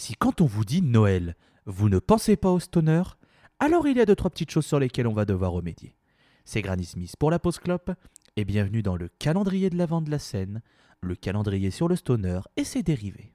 Si 0.00 0.14
quand 0.14 0.40
on 0.40 0.46
vous 0.46 0.64
dit 0.64 0.80
Noël, 0.80 1.36
vous 1.66 1.90
ne 1.90 1.98
pensez 1.98 2.34
pas 2.34 2.50
au 2.50 2.58
stoner, 2.58 3.02
alors 3.58 3.86
il 3.86 3.98
y 3.98 4.00
a 4.00 4.06
deux 4.06 4.16
trois 4.16 4.30
petites 4.30 4.50
choses 4.50 4.64
sur 4.64 4.78
lesquelles 4.78 5.06
on 5.06 5.12
va 5.12 5.26
devoir 5.26 5.52
remédier. 5.52 5.94
C'est 6.46 6.62
Granny 6.62 6.86
Smith 6.86 7.16
pour 7.18 7.30
la 7.30 7.38
pause 7.38 7.58
clope 7.58 7.90
et 8.34 8.46
bienvenue 8.46 8.82
dans 8.82 8.96
le 8.96 9.10
calendrier 9.18 9.68
de 9.68 9.76
l'avant 9.76 10.00
de 10.00 10.10
la 10.10 10.18
scène, 10.18 10.62
le 11.02 11.16
calendrier 11.16 11.70
sur 11.70 11.86
le 11.86 11.96
stoner 11.96 12.40
et 12.56 12.64
ses 12.64 12.82
dérivés. 12.82 13.34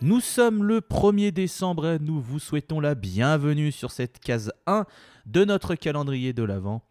Nous 0.00 0.20
sommes 0.20 0.62
le 0.62 0.80
1er 0.80 1.32
décembre 1.32 1.86
et 1.88 1.98
nous 1.98 2.20
vous 2.20 2.38
souhaitons 2.38 2.78
la 2.78 2.94
bienvenue 2.94 3.72
sur 3.72 3.90
cette 3.90 4.20
case 4.20 4.52
1 4.68 4.86
de 5.26 5.44
notre 5.44 5.74
calendrier 5.74 6.32
de 6.32 6.44
l'Avent. 6.44 6.84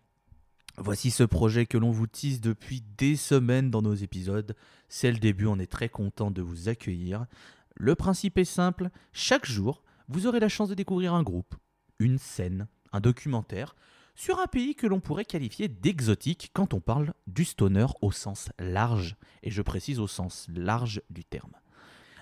Voici 0.78 1.10
ce 1.10 1.24
projet 1.24 1.66
que 1.66 1.78
l'on 1.78 1.92
vous 1.92 2.08
tease 2.08 2.42
depuis 2.42 2.84
des 2.98 3.16
semaines 3.16 3.72
dans 3.72 3.82
nos 3.82 3.94
épisodes. 3.94 4.58
C'est 4.90 5.10
le 5.10 5.20
début, 5.20 5.46
on 5.46 5.58
est 5.58 5.72
très 5.72 5.88
content 5.88 6.32
de 6.32 6.42
vous 6.42 6.68
accueillir. 6.68 7.28
Le 7.76 7.96
principe 7.96 8.38
est 8.40 8.44
simple, 8.44 8.90
chaque 9.14 9.46
jour, 9.46 9.84
vous 10.10 10.28
aurez 10.28 10.42
la 10.42 10.50
chance 10.50 10.68
de 10.68 10.76
découvrir 10.76 11.14
un 11.14 11.24
groupe, 11.24 11.56
une 12.00 12.18
scène, 12.18 12.68
un 12.92 13.00
documentaire 13.00 13.78
sur 14.16 14.38
un 14.40 14.48
pays 14.48 14.76
que 14.76 14.86
l'on 14.86 15.00
pourrait 15.00 15.24
qualifier 15.24 15.70
d'exotique 15.70 16.52
quand 16.54 16.74
on 16.74 16.82
parle 16.82 17.14
du 17.26 17.46
stoner 17.46 17.88
au 18.02 18.12
sens 18.12 18.50
large, 18.60 19.16
et 19.44 19.50
je 19.50 19.62
précise 19.62 20.02
au 20.02 20.08
sens 20.08 20.48
large 20.54 21.02
du 21.10 21.24
terme. 21.24 21.54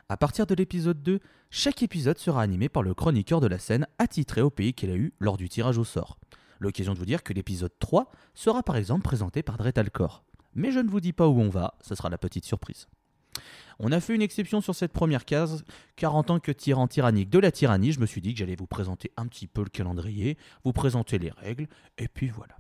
À 0.08 0.18
partir 0.18 0.46
de 0.46 0.54
l'épisode 0.54 1.02
2, 1.02 1.20
chaque 1.50 1.82
épisode 1.82 2.20
sera 2.20 2.44
animé 2.44 2.70
par 2.70 2.84
le 2.84 2.94
chroniqueur 2.94 3.42
de 3.42 3.48
la 3.48 3.58
scène 3.58 3.88
attitré 3.98 4.42
au 4.42 4.52
pays 4.52 4.76
qu'il 4.76 4.92
a 4.92 4.96
eu 4.96 5.14
lors 5.20 5.36
du 5.36 5.50
tirage 5.50 5.80
au 5.80 5.84
sort. 5.84 6.20
L'occasion 6.60 6.94
de 6.94 7.00
vous 7.00 7.08
dire 7.08 7.24
que 7.24 7.34
l'épisode 7.34 7.72
3 7.80 8.12
sera 8.36 8.62
par 8.62 8.76
exemple 8.76 9.02
présenté 9.02 9.42
par 9.42 9.58
Dretalcor. 9.58 10.24
Mais 10.54 10.72
je 10.72 10.78
ne 10.78 10.90
vous 10.90 11.00
dis 11.00 11.12
pas 11.12 11.28
où 11.28 11.40
on 11.40 11.50
va, 11.50 11.74
ce 11.82 11.96
sera 11.96 12.10
la 12.10 12.20
petite 12.20 12.46
surprise. 12.46 12.88
On 13.80 13.92
a 13.92 14.00
fait 14.00 14.14
une 14.14 14.22
exception 14.22 14.62
sur 14.62 14.76
cette 14.76 14.94
première 14.94 15.26
case, 15.26 15.66
car 15.96 16.16
en 16.16 16.22
tant 16.22 16.40
que 16.40 16.52
tyran 16.52 16.88
tyrannique 16.88 17.32
de 17.32 17.40
la 17.40 17.52
tyrannie, 17.52 17.92
je 17.92 18.00
me 18.00 18.06
suis 18.06 18.22
dit 18.22 18.32
que 18.32 18.40
j'allais 18.40 18.56
vous 18.56 18.68
présenter 18.68 19.12
un 19.18 19.26
petit 19.26 19.48
peu 19.48 19.64
le 19.64 19.70
calendrier, 19.70 20.38
vous 20.64 20.72
présenter 20.72 21.18
les 21.18 21.32
règles, 21.32 21.68
et 21.98 22.08
puis 22.08 22.30
voilà. 22.30 22.56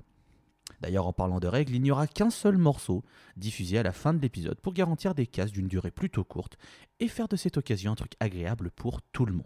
D'ailleurs, 0.82 1.08
en 1.08 1.14
parlant 1.14 1.40
de 1.40 1.48
règles, 1.48 1.76
il 1.76 1.82
n'y 1.82 1.92
aura 1.92 2.08
qu'un 2.08 2.30
seul 2.30 2.58
morceau 2.58 3.04
diffusé 3.38 3.78
à 3.78 3.84
la 3.84 3.92
fin 3.92 4.14
de 4.14 4.22
l'épisode 4.22 4.60
pour 4.60 4.74
garantir 4.74 5.16
des 5.16 5.28
cases 5.28 5.52
d'une 5.52 5.68
durée 5.68 5.92
plutôt 5.92 6.24
courte 6.24 6.58
et 7.00 7.08
faire 7.08 7.28
de 7.28 7.36
cette 7.36 7.58
occasion 7.58 7.92
un 7.92 7.96
truc 7.96 8.14
agréable 8.20 8.72
pour 8.72 9.02
tout 9.02 9.26
le 9.26 9.34
monde. 9.34 9.46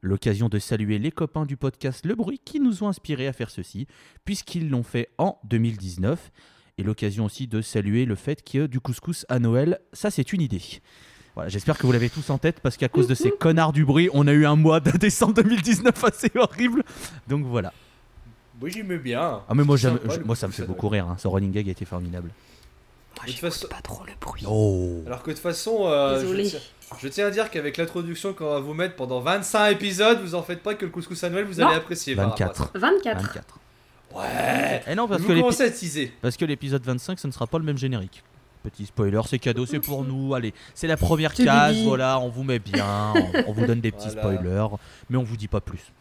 L'occasion 0.00 0.48
de 0.48 0.58
saluer 0.58 0.98
les 0.98 1.10
copains 1.10 1.44
du 1.44 1.56
podcast 1.56 2.06
Le 2.06 2.14
Bruit 2.14 2.40
qui 2.44 2.60
nous 2.60 2.84
ont 2.84 2.88
inspirés 2.88 3.26
à 3.26 3.32
faire 3.32 3.50
ceci, 3.50 3.86
puisqu'ils 4.24 4.70
l'ont 4.70 4.84
fait 4.84 5.10
en 5.18 5.38
2019. 5.44 6.30
Et 6.78 6.84
l'occasion 6.84 7.24
aussi 7.24 7.48
de 7.48 7.60
saluer 7.60 8.04
le 8.04 8.14
fait 8.14 8.44
que 8.48 8.66
du 8.66 8.78
couscous 8.78 9.26
à 9.28 9.40
Noël, 9.40 9.80
ça 9.92 10.12
c'est 10.12 10.32
une 10.32 10.40
idée. 10.40 10.62
Voilà, 11.34 11.48
j'espère 11.48 11.76
que 11.76 11.86
vous 11.86 11.92
l'avez 11.92 12.10
tous 12.10 12.30
en 12.30 12.38
tête 12.38 12.60
parce 12.60 12.76
qu'à 12.76 12.88
cause 12.88 13.08
de 13.08 13.14
ces 13.14 13.30
connards 13.40 13.72
du 13.72 13.84
bruit, 13.84 14.08
on 14.12 14.28
a 14.28 14.32
eu 14.32 14.46
un 14.46 14.54
mois 14.54 14.78
de 14.78 14.92
décembre 14.92 15.34
2019 15.34 16.04
assez 16.04 16.30
horrible. 16.36 16.84
Donc 17.26 17.44
voilà. 17.44 17.72
Oui, 18.60 18.70
j'aimais 18.72 18.98
bien. 18.98 19.40
Ah 19.48 19.54
mais 19.54 19.62
moi, 19.64 19.78
sympa, 19.78 20.00
je- 20.14 20.20
moi 20.20 20.34
ça 20.36 20.46
me 20.48 20.52
fait 20.52 20.64
beaucoup 20.64 20.88
rire, 20.88 21.06
hein. 21.08 21.16
ce 21.18 21.28
running 21.28 21.52
gag 21.52 21.68
a 21.68 21.72
été 21.72 21.84
formidable. 21.84 22.30
De 23.24 23.32
toute 23.32 23.40
façon- 23.40 23.66
pas 23.68 23.80
trop 23.82 24.02
le 24.06 24.12
bruit. 24.20 24.44
Oh 24.48 25.02
Alors 25.06 25.22
que 25.22 25.30
de 25.30 25.34
toute 25.34 25.42
façon, 25.42 25.86
euh, 25.86 26.20
je, 26.20 26.42
tiens, 26.42 26.60
je 27.00 27.08
tiens 27.08 27.26
à 27.26 27.30
dire 27.30 27.50
qu'avec 27.50 27.76
l'introduction 27.76 28.32
qu'on 28.32 28.50
va 28.50 28.60
vous 28.60 28.74
mettre 28.74 28.94
pendant 28.94 29.20
25 29.20 29.70
épisodes, 29.70 30.20
vous 30.20 30.34
en 30.36 30.42
faites 30.42 30.62
pas 30.62 30.74
que 30.74 30.84
le 30.84 30.90
couscous 30.90 31.22
à 31.24 31.30
Noël, 31.30 31.44
vous 31.44 31.60
Non. 31.60 31.66
allez 31.68 31.76
apprécier. 31.76 32.14
par 32.14 32.30
rapport 32.30 32.46
à 32.46 32.48
24. 32.78 32.78
24. 32.78 33.22
24. 33.22 33.58
ça. 34.12 34.18
Ouais. 34.18 34.82
Et 34.90 34.94
non 34.94 35.06
parce 35.08 35.20
vous 35.20 35.26
que, 35.28 35.32
l'épi- 35.32 35.42
commencez 35.42 35.64
à 35.64 35.70
teaser. 35.70 36.12
parce 36.22 36.36
que 36.36 36.44
l'épisode 36.44 36.82
25 36.84 37.18
ce 37.18 37.26
ne 37.26 37.32
sera 37.32 37.46
pas 37.46 37.58
le 37.58 37.64
même 37.64 37.78
générique. 37.78 38.22
Petit 38.62 38.86
spoiler, 38.86 39.20
c'est 39.28 39.38
cadeau, 39.38 39.66
c'est 39.66 39.80
pour 39.80 40.04
nous. 40.04 40.34
Allez, 40.34 40.52
c'est 40.74 40.86
la 40.88 40.96
première 40.96 41.32
case, 41.34 41.76
voilà, 41.84 42.18
on 42.20 42.28
vous 42.28 42.42
met 42.44 42.58
bien, 42.58 43.12
on, 43.14 43.44
on 43.48 43.52
vous 43.52 43.66
donne 43.66 43.80
des 43.80 43.92
petits 43.92 44.08
Voilà. 44.20 44.36
spoilers, 44.38 44.66
mais 45.10 45.16
on 45.16 45.22
vous 45.22 45.36
dit 45.36 45.48
pas 45.48 45.60
plus. 45.60 45.92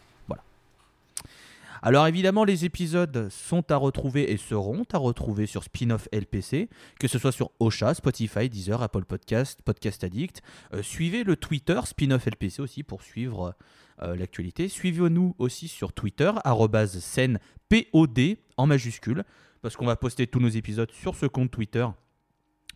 Alors 1.81 2.07
évidemment, 2.07 2.43
les 2.43 2.65
épisodes 2.65 3.29
sont 3.29 3.71
à 3.71 3.75
retrouver 3.75 4.31
et 4.31 4.37
seront 4.37 4.83
à 4.91 4.97
retrouver 4.97 5.45
sur 5.45 5.63
Spin-off 5.63 6.07
LPC, 6.11 6.69
que 6.99 7.07
ce 7.07 7.19
soit 7.19 7.31
sur 7.31 7.51
Ocha, 7.59 7.93
Spotify, 7.93 8.49
Deezer, 8.49 8.81
Apple 8.81 9.05
Podcast, 9.05 9.61
Podcast 9.63 10.03
Addict. 10.03 10.41
Euh, 10.73 10.81
suivez 10.81 11.23
le 11.23 11.35
Twitter 11.35 11.79
Spin-off 11.83 12.25
LPC 12.27 12.61
aussi 12.61 12.83
pour 12.83 13.03
suivre 13.03 13.55
euh, 14.01 14.15
l'actualité. 14.15 14.69
Suivez-nous 14.69 15.35
aussi 15.37 15.67
sur 15.67 15.93
Twitter, 15.93 16.31
arrobase 16.43 16.99
scène 16.99 17.39
POD 17.69 18.37
en 18.57 18.67
majuscule, 18.67 19.23
parce 19.61 19.75
qu'on 19.75 19.85
va 19.85 19.95
poster 19.95 20.27
tous 20.27 20.39
nos 20.39 20.49
épisodes 20.49 20.91
sur 20.91 21.15
ce 21.15 21.25
compte 21.25 21.51
Twitter. 21.51 21.85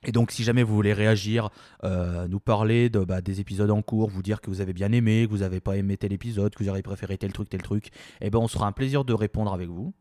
Et 0.03 0.11
donc, 0.11 0.31
si 0.31 0.43
jamais 0.43 0.63
vous 0.63 0.73
voulez 0.73 0.93
réagir, 0.93 1.49
euh, 1.83 2.27
nous 2.27 2.39
parler 2.39 2.89
de, 2.89 2.99
bah, 2.99 3.21
des 3.21 3.39
épisodes 3.39 3.69
en 3.69 3.83
cours, 3.83 4.09
vous 4.09 4.23
dire 4.23 4.41
que 4.41 4.49
vous 4.49 4.59
avez 4.59 4.73
bien 4.73 4.91
aimé, 4.91 5.25
que 5.27 5.31
vous 5.31 5.39
n'avez 5.39 5.59
pas 5.59 5.77
aimé 5.77 5.95
tel 5.95 6.11
épisode, 6.11 6.55
que 6.55 6.63
vous 6.63 6.69
auriez 6.69 6.81
préféré 6.81 7.17
tel 7.17 7.31
truc, 7.31 7.49
tel 7.49 7.61
truc, 7.61 7.89
eh 8.19 8.31
ben, 8.31 8.39
on 8.39 8.47
sera 8.47 8.65
un 8.65 8.71
plaisir 8.71 9.05
de 9.05 9.13
répondre 9.13 9.53
avec 9.53 9.69
vous. 9.69 9.93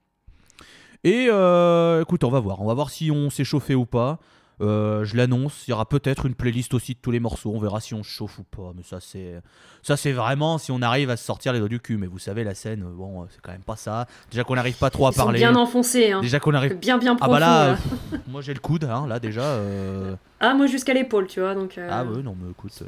Et 1.05 1.27
euh, 1.31 2.01
écoute, 2.01 2.25
on 2.25 2.31
va 2.31 2.41
voir. 2.41 2.63
On 2.63 2.67
va 2.67 2.75
voir 2.75 2.91
si 2.91 3.11
on 3.11 3.29
s'est 3.29 3.45
chauffé 3.45 3.75
ou 3.75 3.85
pas. 3.85 4.19
Euh, 4.61 5.05
je 5.05 5.17
l'annonce, 5.17 5.65
il 5.67 5.71
y 5.71 5.73
aura 5.73 5.87
peut-être 5.89 6.27
une 6.27 6.35
playlist 6.35 6.75
aussi 6.75 6.93
de 6.95 6.99
tous 7.01 7.11
les 7.11 7.21
morceaux. 7.21 7.51
On 7.55 7.59
verra 7.59 7.81
si 7.81 7.95
on 7.95 8.03
se 8.03 8.09
chauffe 8.11 8.39
ou 8.39 8.43
pas. 8.45 8.73
Mais 8.77 8.83
ça, 8.83 8.99
c'est 9.01 9.41
ça, 9.83 9.97
c'est 9.97 10.13
vraiment 10.13 10.59
si 10.59 10.71
on 10.71 10.83
arrive 10.83 11.09
à 11.11 11.17
se 11.17 11.25
sortir 11.25 11.53
les 11.55 11.59
doigts 11.61 11.69
du 11.69 11.81
cul. 11.81 11.97
Mais 11.97 12.07
vous 12.07 12.19
savez, 12.19 12.45
la 12.45 12.55
scène, 12.55 12.83
euh, 12.83 12.93
bon, 12.95 13.27
c'est 13.31 13.41
quand 13.41 13.53
même 13.53 13.63
pas 13.63 13.77
ça. 13.77 14.07
Déjà 14.31 14.45
qu'on 14.45 14.55
n'arrive 14.57 14.77
pas 14.77 14.91
trop 14.91 15.07
à 15.07 15.11
Ils 15.11 15.15
sont 15.15 15.23
parler. 15.25 15.39
bien 15.39 15.57
enfoncés. 15.57 16.13
Hein. 16.13 16.21
Déjà 16.21 16.41
qu'on 16.41 16.53
arrive. 16.55 16.79
Bien, 16.79 16.99
bien 16.99 17.13
Ah 17.15 17.17
profond. 17.27 17.33
bah 17.33 17.39
là, 17.41 17.77
moi 18.29 18.43
j'ai 18.43 18.53
le 18.55 18.61
coude, 18.61 18.85
hein, 18.85 19.07
là 19.09 19.19
déjà. 19.19 19.41
euh, 19.43 20.15
Ah, 20.41 20.53
moi 20.55 20.67
jusqu'à 20.67 20.93
l'épaule, 20.95 21.27
tu 21.27 21.41
vois. 21.41 21.55
Donc, 21.55 21.79
Ah 21.91 22.05
ouais, 22.05 22.23
non 22.23 22.37
mais 22.41 22.51
écoute. 22.51 22.83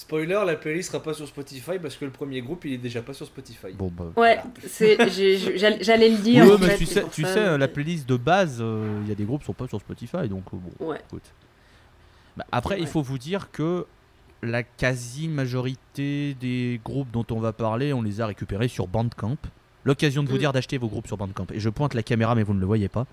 Spoiler, 0.00 0.40
la 0.46 0.54
playlist 0.54 0.92
sera 0.92 1.02
pas 1.02 1.12
sur 1.12 1.26
Spotify 1.26 1.72
parce 1.82 1.96
que 1.96 2.04
le 2.04 2.12
premier 2.12 2.40
groupe 2.40 2.64
il 2.64 2.74
est 2.74 2.78
déjà 2.78 3.02
pas 3.02 3.12
sur 3.14 3.26
Spotify. 3.26 3.72
Bon 3.74 3.90
bah. 3.90 4.12
Ouais, 4.16 4.38
j'allais 5.80 6.08
le 6.10 6.18
dire. 6.22 6.44
En 6.44 6.56
mais 6.56 6.68
fait, 6.68 6.76
tu 6.76 6.86
sais, 6.86 7.00
pour 7.00 7.10
tu 7.10 7.22
ça, 7.22 7.34
sais, 7.34 7.44
donc, 7.50 7.58
la 7.58 7.66
playlist 7.66 8.08
de 8.08 8.16
base, 8.16 8.58
euh, 8.60 9.00
il 9.02 9.08
y 9.08 9.12
a 9.12 9.16
des 9.16 9.24
groupes 9.24 9.40
qui 9.40 9.46
sont 9.46 9.54
pas 9.54 9.66
sur 9.66 9.80
Spotify, 9.80 10.28
donc 10.28 10.44
euh, 10.54 10.56
bon. 10.78 10.86
Ouais. 10.86 11.00
Écoute. 11.08 11.24
Bah, 12.36 12.44
après, 12.52 12.78
il 12.80 12.86
faut 12.86 13.02
vous 13.02 13.18
dire 13.18 13.50
que 13.50 13.86
la 14.40 14.62
quasi-majorité 14.62 16.34
des 16.40 16.80
groupes 16.84 17.10
dont 17.10 17.26
on 17.32 17.40
va 17.40 17.52
parler, 17.52 17.92
on 17.92 18.02
les 18.02 18.20
a 18.20 18.26
récupérés 18.26 18.68
sur 18.68 18.86
Bandcamp. 18.86 19.36
L'occasion 19.84 20.22
de 20.22 20.28
vous 20.28 20.36
Mm. 20.36 20.38
dire 20.38 20.52
d'acheter 20.52 20.78
vos 20.78 20.86
groupes 20.86 21.08
sur 21.08 21.16
Bandcamp. 21.16 21.46
Et 21.52 21.58
je 21.58 21.68
pointe 21.70 21.94
la 21.94 22.04
caméra, 22.04 22.36
mais 22.36 22.44
vous 22.44 22.54
ne 22.54 22.60
le 22.60 22.66
voyez 22.66 22.88
pas, 22.88 23.06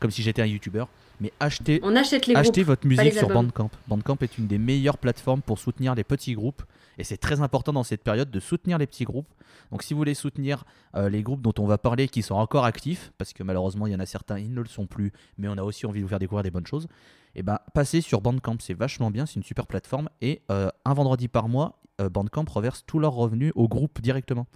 comme 0.00 0.10
si 0.10 0.22
j'étais 0.22 0.42
un 0.42 0.46
youtubeur. 0.46 0.88
Mais 1.20 1.32
achetez, 1.40 1.80
On 1.82 1.96
achète 1.96 2.26
les 2.26 2.34
achetez 2.34 2.62
groupes. 2.62 2.66
votre 2.66 2.86
musique 2.86 3.14
sur. 3.14 3.28
Bandcamp. 3.28 3.70
Bandcamp 3.88 4.18
est 4.20 4.36
une 4.36 4.46
des 4.46 4.58
meilleures 4.58 4.98
plateformes 4.98 5.40
pour 5.40 5.58
soutenir 5.58 5.94
les 5.94 6.04
petits 6.04 6.34
groupes. 6.34 6.62
Et 6.98 7.04
c'est 7.04 7.16
très 7.16 7.40
important 7.40 7.72
dans 7.72 7.84
cette 7.84 8.02
période 8.02 8.30
de 8.30 8.40
soutenir 8.40 8.78
les 8.78 8.86
petits 8.86 9.04
groupes. 9.04 9.28
Donc 9.70 9.82
si 9.82 9.94
vous 9.94 9.98
voulez 9.98 10.14
soutenir 10.14 10.64
euh, 10.94 11.08
les 11.08 11.22
groupes 11.22 11.42
dont 11.42 11.54
on 11.58 11.66
va 11.66 11.78
parler 11.78 12.08
qui 12.08 12.22
sont 12.22 12.34
encore 12.34 12.64
actifs, 12.64 13.12
parce 13.18 13.32
que 13.32 13.42
malheureusement 13.42 13.86
il 13.86 13.92
y 13.92 13.96
en 13.96 14.00
a 14.00 14.06
certains, 14.06 14.38
ils 14.38 14.52
ne 14.52 14.60
le 14.60 14.68
sont 14.68 14.86
plus, 14.86 15.12
mais 15.38 15.48
on 15.48 15.58
a 15.58 15.62
aussi 15.62 15.86
envie 15.86 16.00
de 16.00 16.04
vous 16.04 16.08
faire 16.08 16.18
découvrir 16.18 16.42
des 16.42 16.50
bonnes 16.50 16.66
choses, 16.66 16.86
et 17.34 17.42
ben 17.42 17.58
passez 17.74 18.00
sur 18.00 18.22
Bandcamp, 18.22 18.56
c'est 18.60 18.74
vachement 18.74 19.10
bien, 19.10 19.26
c'est 19.26 19.34
une 19.36 19.42
super 19.42 19.66
plateforme. 19.66 20.08
Et 20.22 20.40
euh, 20.50 20.70
un 20.86 20.94
vendredi 20.94 21.28
par 21.28 21.48
mois, 21.48 21.80
euh, 22.00 22.08
Bandcamp 22.08 22.46
reverse 22.48 22.84
tous 22.86 22.98
leurs 22.98 23.12
revenus 23.12 23.52
au 23.56 23.68
groupe 23.68 24.00
directement. 24.00 24.46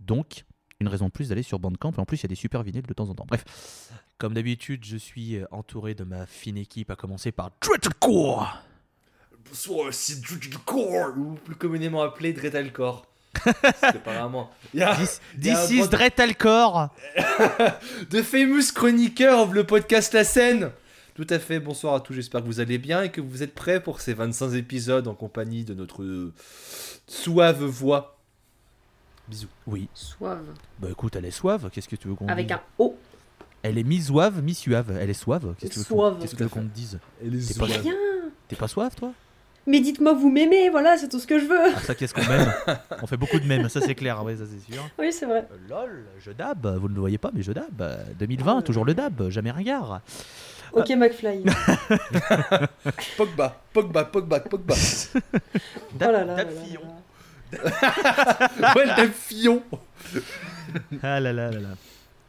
Donc, 0.00 0.44
une 0.80 0.88
raison 0.88 1.06
de 1.06 1.10
plus 1.10 1.28
d'aller 1.30 1.42
sur 1.42 1.58
Bandcamp. 1.58 1.92
Et 1.96 2.00
en 2.00 2.04
plus, 2.04 2.18
il 2.18 2.22
y 2.22 2.26
a 2.26 2.28
des 2.28 2.34
super 2.34 2.62
vinyles 2.62 2.86
de 2.86 2.94
temps 2.94 3.08
en 3.08 3.14
temps. 3.14 3.26
Bref, 3.26 3.44
comme 4.18 4.34
d'habitude, 4.34 4.84
je 4.84 4.96
suis 4.96 5.36
euh, 5.36 5.46
entouré 5.50 5.94
de 5.94 6.04
ma 6.04 6.26
fine 6.26 6.58
équipe, 6.58 6.90
à 6.90 6.96
commencer 6.96 7.32
par 7.32 7.50
Dreadcore. 7.60 8.58
bonsoir, 9.48 9.92
c'est 9.92 10.20
Dreadcore, 10.20 11.16
ou 11.16 11.34
plus 11.44 11.54
communément 11.56 12.02
appelé 12.02 12.32
Dreadalcore. 12.32 13.06
C'est 13.44 14.02
pas 14.04 14.18
vraiment. 14.18 14.50
Il 14.74 14.80
y 14.80 14.82
a- 14.82 14.96
This, 14.96 15.20
this 15.40 15.70
is 15.70 15.88
de 18.10 18.22
famous 18.22 18.72
chroniqueur 18.74 19.40
of 19.40 19.52
le 19.52 19.64
podcast 19.64 20.14
La 20.14 20.24
Scène. 20.24 20.70
Tout 21.14 21.26
à 21.30 21.38
fait, 21.38 21.60
bonsoir 21.60 21.94
à 21.94 22.00
tous, 22.00 22.12
j'espère 22.12 22.42
que 22.42 22.46
vous 22.46 22.60
allez 22.60 22.76
bien 22.78 23.02
et 23.02 23.10
que 23.10 23.22
vous 23.22 23.42
êtes 23.42 23.54
prêts 23.54 23.82
pour 23.82 24.00
ces 24.02 24.12
25 24.12 24.52
épisodes 24.54 25.08
en 25.08 25.14
compagnie 25.14 25.64
de 25.64 25.72
notre 25.72 26.02
euh, 26.02 26.34
suave 27.06 27.64
voix. 27.64 28.15
Bisous. 29.28 29.48
Oui. 29.66 29.88
Suave. 29.94 30.46
Bah 30.78 30.88
écoute, 30.90 31.16
elle 31.16 31.24
est 31.24 31.30
suave. 31.30 31.68
Qu'est-ce 31.72 31.88
que 31.88 31.96
tu 31.96 32.08
veux 32.08 32.14
qu'on 32.14 32.28
Avec 32.28 32.46
dise 32.46 32.56
un 32.56 32.60
O. 32.78 32.96
Elle 33.62 33.78
est 33.78 33.82
mi-suave, 33.82 34.42
mi-suave. 34.42 34.96
Elle 35.00 35.10
est 35.10 35.14
suave. 35.14 35.54
Qu'est-ce 35.58 35.70
que 35.70 35.74
tu 35.74 35.78
veux 35.80 35.84
qu'on- 35.86 35.96
Suave. 36.10 36.18
Qu'est-ce 36.20 36.32
que 36.32 36.36
tu 36.38 36.42
veux 36.44 36.48
qu'on 36.48 36.60
te 36.62 36.74
dise 36.74 36.98
Et 37.24 37.28
les 37.30 37.44
T'es 37.44 37.54
pas-. 37.54 37.64
Rien. 37.66 37.94
T'es 38.48 38.56
pas 38.56 38.68
suave, 38.68 38.94
toi? 38.94 39.12
Mais 39.68 39.80
dites-moi, 39.80 40.12
vous 40.14 40.30
m'aimez, 40.30 40.70
voilà, 40.70 40.96
c'est 40.96 41.08
tout 41.08 41.18
ce 41.18 41.26
que 41.26 41.40
je 41.40 41.46
veux. 41.46 41.72
Ah, 41.74 41.80
ça, 41.80 41.96
qu'est-ce 41.96 42.14
qu'on 42.14 42.22
m'aime? 42.24 42.54
On 43.02 43.06
fait 43.08 43.16
beaucoup 43.16 43.40
de 43.40 43.46
mèmes, 43.46 43.68
ça 43.68 43.80
c'est 43.80 43.96
clair, 43.96 44.22
ouais, 44.22 44.36
ça 44.36 44.44
c'est 44.46 44.72
sûr. 44.72 44.80
Oui, 44.96 45.12
c'est 45.12 45.26
vrai. 45.26 45.48
Euh, 45.50 45.56
lol, 45.68 46.04
je 46.20 46.30
dab, 46.30 46.64
vous 46.80 46.88
ne 46.88 46.94
le 46.94 47.00
voyez 47.00 47.18
pas, 47.18 47.32
mais 47.34 47.42
je 47.42 47.50
dab. 47.50 47.64
Euh, 47.80 48.04
2020, 48.16 48.62
toujours 48.62 48.84
le 48.84 48.94
dab, 48.94 49.28
jamais 49.28 49.50
ringard. 49.50 50.02
Ok, 50.72 50.88
McFly. 50.90 51.42
Pogba, 53.16 53.60
Pogba, 53.72 54.04
Pogba, 54.04 54.40
Pogba. 54.40 54.74
Dab, 55.94 56.10
oh 56.10 56.12
là 56.12 56.24
là. 56.24 56.34
dab 56.36 56.36
là 56.36 56.44
là 56.44 56.60
Fillon. 56.64 56.80
ouais, 57.52 58.84
le 58.86 58.96
Dab 58.96 59.10
Fillon. 59.12 59.62
Ah 61.02 61.20
là 61.20 61.32
là 61.32 61.50
là 61.50 61.60
là. 61.60 61.68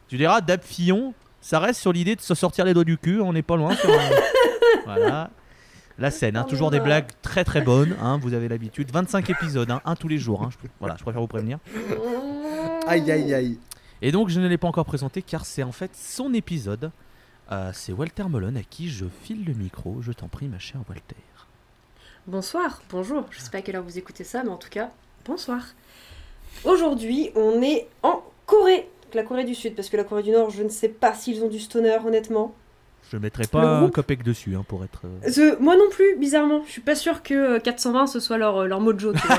Tu 0.08 0.16
diras, 0.16 0.40
dab 0.40 0.62
Fillon, 0.62 1.12
ça 1.40 1.58
reste 1.58 1.80
sur 1.80 1.92
l'idée 1.92 2.16
de 2.16 2.20
se 2.20 2.34
sortir 2.34 2.64
les 2.64 2.72
doigts 2.74 2.84
du 2.84 2.96
cul, 2.96 3.20
on 3.20 3.32
n'est 3.32 3.42
pas 3.42 3.56
loin. 3.56 3.74
Sur 3.74 3.90
un- 3.90 4.10
voilà. 4.84 5.30
La 5.98 6.10
scène, 6.10 6.36
hein, 6.36 6.44
toujours 6.44 6.70
des 6.70 6.78
blagues 6.80 7.10
très 7.22 7.42
très 7.44 7.60
bonnes, 7.60 7.96
hein, 8.00 8.18
vous 8.22 8.32
avez 8.32 8.48
l'habitude. 8.48 8.90
25 8.92 9.28
épisodes, 9.30 9.70
hein, 9.70 9.82
un 9.84 9.96
tous 9.96 10.06
les 10.08 10.18
jours. 10.18 10.42
hein, 10.44 10.50
je- 10.50 10.68
voilà, 10.78 10.94
je 10.96 11.02
préfère 11.02 11.20
vous 11.20 11.26
prévenir. 11.26 11.58
Aïe, 12.86 13.10
aïe, 13.10 13.34
aïe. 13.34 13.58
Et 14.00 14.12
donc 14.12 14.28
je 14.28 14.40
ne 14.40 14.46
l'ai 14.46 14.56
pas 14.58 14.68
encore 14.68 14.84
présenté 14.86 15.22
car 15.22 15.44
c'est 15.44 15.64
en 15.64 15.72
fait 15.72 15.90
son 15.94 16.32
épisode. 16.32 16.90
Euh, 17.50 17.70
c'est 17.74 17.92
Walter 17.92 18.24
Melon 18.28 18.54
à 18.56 18.62
qui 18.62 18.88
je 18.90 19.06
file 19.24 19.44
le 19.44 19.54
micro. 19.54 19.98
Je 20.00 20.12
t'en 20.12 20.28
prie, 20.28 20.46
ma 20.48 20.58
chère 20.58 20.80
Walter. 20.88 21.16
Bonsoir, 22.26 22.82
bonjour. 22.90 23.24
Je 23.30 23.40
sais 23.40 23.50
pas 23.50 23.58
à 23.58 23.62
quelle 23.62 23.76
heure 23.76 23.82
vous 23.82 23.98
écoutez 23.98 24.22
ça, 24.24 24.42
mais 24.44 24.50
en 24.50 24.56
tout 24.58 24.68
cas, 24.68 24.90
bonsoir. 25.28 25.60
Aujourd'hui, 26.64 27.30
on 27.36 27.62
est 27.62 27.86
en 28.02 28.22
Corée. 28.46 28.88
La 29.14 29.22
Corée 29.22 29.44
du 29.44 29.54
Sud, 29.54 29.74
parce 29.74 29.88
que 29.88 29.96
la 29.96 30.04
Corée 30.04 30.22
du 30.22 30.30
Nord, 30.30 30.50
je 30.50 30.62
ne 30.62 30.68
sais 30.68 30.88
pas 30.88 31.14
s'ils 31.14 31.42
ont 31.44 31.48
du 31.48 31.60
stoner, 31.60 31.98
honnêtement. 32.04 32.54
Je 33.10 33.16
mettrai 33.16 33.44
pas 33.46 33.62
un 33.62 33.88
copec 33.88 34.22
dessus 34.22 34.54
hein, 34.54 34.64
pour 34.68 34.84
être. 34.84 35.02
euh, 35.38 35.56
moi 35.60 35.76
non 35.76 35.88
plus, 35.90 36.16
bizarrement. 36.18 36.62
Je 36.66 36.72
suis 36.72 36.80
pas 36.82 36.94
sûre 36.94 37.22
que 37.22 37.56
euh, 37.56 37.58
420 37.58 38.06
ce 38.06 38.20
soit 38.20 38.36
leur, 38.36 38.58
euh, 38.58 38.66
leur 38.66 38.80
mojo, 38.80 39.14
tu 39.14 39.26
vois. 39.26 39.38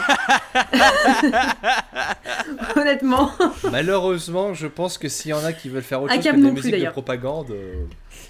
honnêtement. 2.75 3.31
Malheureusement, 3.71 4.55
je 4.55 4.65
pense 4.65 4.97
que 4.97 5.07
s'il 5.07 5.31
y 5.31 5.33
en 5.35 5.43
a 5.43 5.53
qui 5.53 5.69
veulent 5.69 5.83
faire 5.83 6.01
autre 6.01 6.13
chose 6.13 6.23
que 6.23 6.29
Cam 6.29 6.37
de 6.37 6.41
la 6.41 6.47
non 6.49 6.55
plus, 6.55 6.63
musique 6.71 6.83
de 6.83 6.89
propagande, 6.89 7.51
euh, 7.51 7.83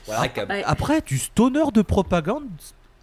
voilà. 0.06 0.30
Après, 0.66 1.00
du 1.00 1.18
stoner 1.18 1.72
de 1.74 1.84
propagande, 1.84 2.48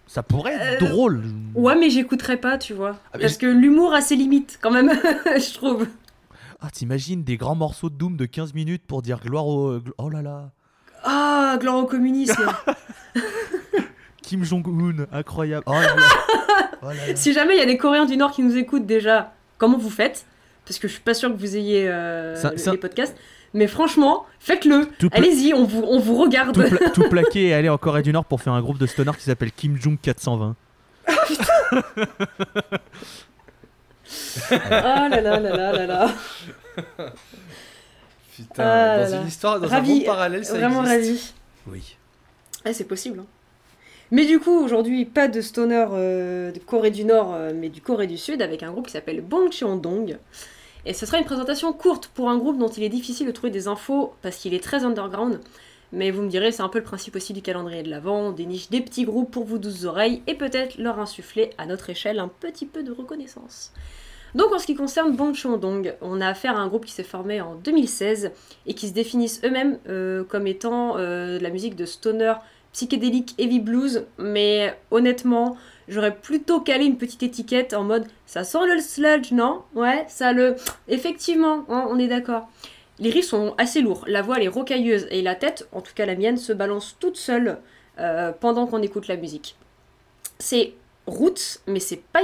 ça 0.06 0.22
pourrait 0.22 0.54
être 0.54 0.82
Euh, 0.82 0.88
drôle. 0.88 1.22
Ouais, 1.54 1.74
mais 1.76 1.90
j'écouterai 1.90 2.36
pas, 2.36 2.58
tu 2.58 2.72
vois. 2.74 2.96
Ah, 3.12 3.18
Parce 3.18 3.36
que 3.36 3.46
l'humour 3.46 3.92
a 3.94 4.00
ses 4.00 4.16
limites, 4.16 4.58
quand 4.62 4.70
même, 4.70 4.90
je 5.24 5.54
trouve. 5.54 5.86
Ah, 6.60 6.70
t'imagines 6.72 7.22
des 7.24 7.36
grands 7.36 7.54
morceaux 7.54 7.90
de 7.90 7.94
Doom 7.96 8.16
de 8.16 8.24
15 8.24 8.54
minutes 8.54 8.82
pour 8.86 9.02
dire 9.02 9.20
gloire 9.20 9.46
au. 9.46 9.78
Oh 9.98 10.08
là 10.08 10.22
là. 10.22 10.50
Ah, 11.04 11.56
gloire 11.60 11.76
au 11.76 11.84
communisme. 11.86 12.46
Kim 14.22 14.42
Jong-un, 14.44 15.06
incroyable. 15.12 15.64
Oh 15.66 15.72
là 15.72 15.94
là. 15.94 16.02
Oh 16.82 16.88
là 16.88 17.16
si 17.16 17.32
jamais 17.32 17.54
il 17.54 17.58
y 17.58 17.62
a 17.62 17.66
des 17.66 17.78
Coréens 17.78 18.04
du 18.04 18.16
Nord 18.18 18.32
qui 18.32 18.42
nous 18.42 18.56
écoutent 18.56 18.84
déjà, 18.86 19.32
comment 19.56 19.78
vous 19.78 19.90
faites? 19.90 20.26
Parce 20.66 20.78
que 20.78 20.88
je 20.88 20.92
suis 20.92 21.02
pas 21.02 21.14
sûre 21.14 21.32
que 21.32 21.38
vous 21.38 21.56
ayez 21.56 21.86
euh, 21.88 22.36
les 22.70 22.76
podcasts. 22.76 23.16
Mais 23.56 23.66
franchement, 23.66 24.26
faites-le. 24.38 24.88
Allez-y, 25.12 25.54
on 25.54 25.64
vous, 25.64 25.82
on 25.82 25.98
vous 25.98 26.16
regarde. 26.16 26.54
tout, 26.54 26.76
pla- 26.76 26.90
tout 26.94 27.08
plaqué 27.08 27.46
et 27.48 27.54
aller 27.54 27.68
en 27.70 27.78
Corée 27.78 28.02
du 28.02 28.12
Nord 28.12 28.26
pour 28.26 28.40
faire 28.42 28.52
un 28.52 28.60
groupe 28.60 28.78
de 28.78 28.86
stoner 28.86 29.12
qui 29.16 29.22
s'appelle 29.24 29.50
Kim 29.50 29.76
Jong 29.80 29.96
420. 30.00 30.54
Ah 34.70 35.08
là 35.10 35.20
là 35.20 35.40
là 35.40 35.56
là 35.56 35.72
là 35.72 35.86
là. 35.86 36.10
Putain, 38.36 38.62
Ah 38.62 39.04
dans 39.04 39.10
là 39.10 39.20
une 39.22 39.28
histoire, 39.28 39.60
dans 39.60 39.72
un 39.72 39.80
monde 39.80 40.04
parallèle, 40.04 40.44
ça 40.44 40.54
Vraiment 40.54 40.84
existe. 40.84 41.34
ravi. 41.66 41.78
Oui. 41.78 41.96
Ah, 42.64 42.72
c'est 42.72 42.84
possible. 42.84 43.20
hein. 43.20 43.26
Mais 44.12 44.24
du 44.26 44.38
coup, 44.38 44.62
aujourd'hui, 44.62 45.04
pas 45.04 45.26
de 45.26 45.40
stoner 45.40 45.86
euh, 45.90 46.52
de 46.52 46.58
Corée 46.60 46.90
du 46.92 47.04
Nord, 47.04 47.32
euh, 47.34 47.52
mais 47.54 47.68
du 47.70 47.80
Corée 47.80 48.06
du 48.06 48.18
Sud, 48.18 48.40
avec 48.42 48.62
un 48.62 48.70
groupe 48.70 48.86
qui 48.86 48.92
s'appelle 48.92 49.20
Bong 49.20 49.50
Cheon-dong. 49.50 50.18
Et 50.86 50.92
ce 50.92 51.04
sera 51.04 51.18
une 51.18 51.24
présentation 51.24 51.72
courte 51.72 52.06
pour 52.06 52.30
un 52.30 52.38
groupe 52.38 52.58
dont 52.58 52.68
il 52.68 52.84
est 52.84 52.88
difficile 52.88 53.26
de 53.26 53.32
trouver 53.32 53.50
des 53.50 53.66
infos 53.66 54.14
parce 54.22 54.36
qu'il 54.36 54.54
est 54.54 54.62
très 54.62 54.84
underground. 54.84 55.40
Mais 55.92 56.12
vous 56.12 56.22
me 56.22 56.28
direz, 56.28 56.52
c'est 56.52 56.62
un 56.62 56.68
peu 56.68 56.78
le 56.78 56.84
principe 56.84 57.16
aussi 57.16 57.32
du 57.32 57.42
calendrier 57.42 57.82
de 57.82 57.90
l'Avent, 57.90 58.28
on 58.28 58.32
déniche 58.32 58.70
des 58.70 58.80
petits 58.80 59.04
groupes 59.04 59.30
pour 59.30 59.44
vous 59.44 59.58
douze 59.58 59.84
oreilles 59.84 60.22
et 60.28 60.34
peut-être 60.34 60.78
leur 60.78 61.00
insuffler 61.00 61.50
à 61.58 61.66
notre 61.66 61.90
échelle 61.90 62.20
un 62.20 62.28
petit 62.28 62.66
peu 62.66 62.84
de 62.84 62.92
reconnaissance. 62.92 63.72
Donc 64.36 64.52
en 64.52 64.58
ce 64.58 64.66
qui 64.66 64.74
concerne 64.74 65.16
Bong 65.16 65.34
Cheon-dong, 65.34 65.94
on 66.02 66.20
a 66.20 66.28
affaire 66.28 66.56
à 66.56 66.60
un 66.60 66.68
groupe 66.68 66.84
qui 66.84 66.92
s'est 66.92 67.02
formé 67.02 67.40
en 67.40 67.56
2016 67.56 68.30
et 68.66 68.74
qui 68.74 68.88
se 68.88 68.92
définissent 68.92 69.40
eux-mêmes 69.44 69.78
euh, 69.88 70.22
comme 70.24 70.46
étant 70.46 70.98
euh, 70.98 71.38
de 71.38 71.42
la 71.42 71.50
musique 71.50 71.74
de 71.74 71.86
stoner 71.86 72.34
psychédélique 72.72 73.34
heavy 73.38 73.58
blues, 73.58 74.04
mais 74.18 74.76
honnêtement, 74.90 75.56
j'aurais 75.88 76.14
plutôt 76.14 76.60
calé 76.60 76.84
une 76.84 76.98
petite 76.98 77.22
étiquette 77.22 77.74
en 77.74 77.84
mode 77.84 78.06
ça 78.26 78.44
sent 78.44 78.66
le 78.66 78.80
sludge, 78.80 79.32
non? 79.32 79.62
Ouais, 79.74 80.04
ça 80.08 80.32
le. 80.32 80.56
Effectivement, 80.88 81.64
on 81.68 81.98
est 81.98 82.08
d'accord. 82.08 82.48
Les 82.98 83.10
riffs 83.10 83.26
sont 83.26 83.54
assez 83.58 83.82
lourds, 83.82 84.04
la 84.06 84.22
voix 84.22 84.40
est 84.42 84.48
rocailleuse 84.48 85.06
et 85.10 85.20
la 85.20 85.34
tête, 85.34 85.68
en 85.72 85.82
tout 85.82 85.92
cas 85.94 86.06
la 86.06 86.16
mienne, 86.16 86.38
se 86.38 86.52
balance 86.52 86.96
toute 86.98 87.16
seule 87.16 87.58
euh, 87.98 88.32
pendant 88.32 88.66
qu'on 88.66 88.80
écoute 88.82 89.06
la 89.06 89.16
musique. 89.16 89.56
C'est 90.38 90.72
roots, 91.06 91.60
mais 91.66 91.80
c'est 91.80 92.02
pas, 92.12 92.22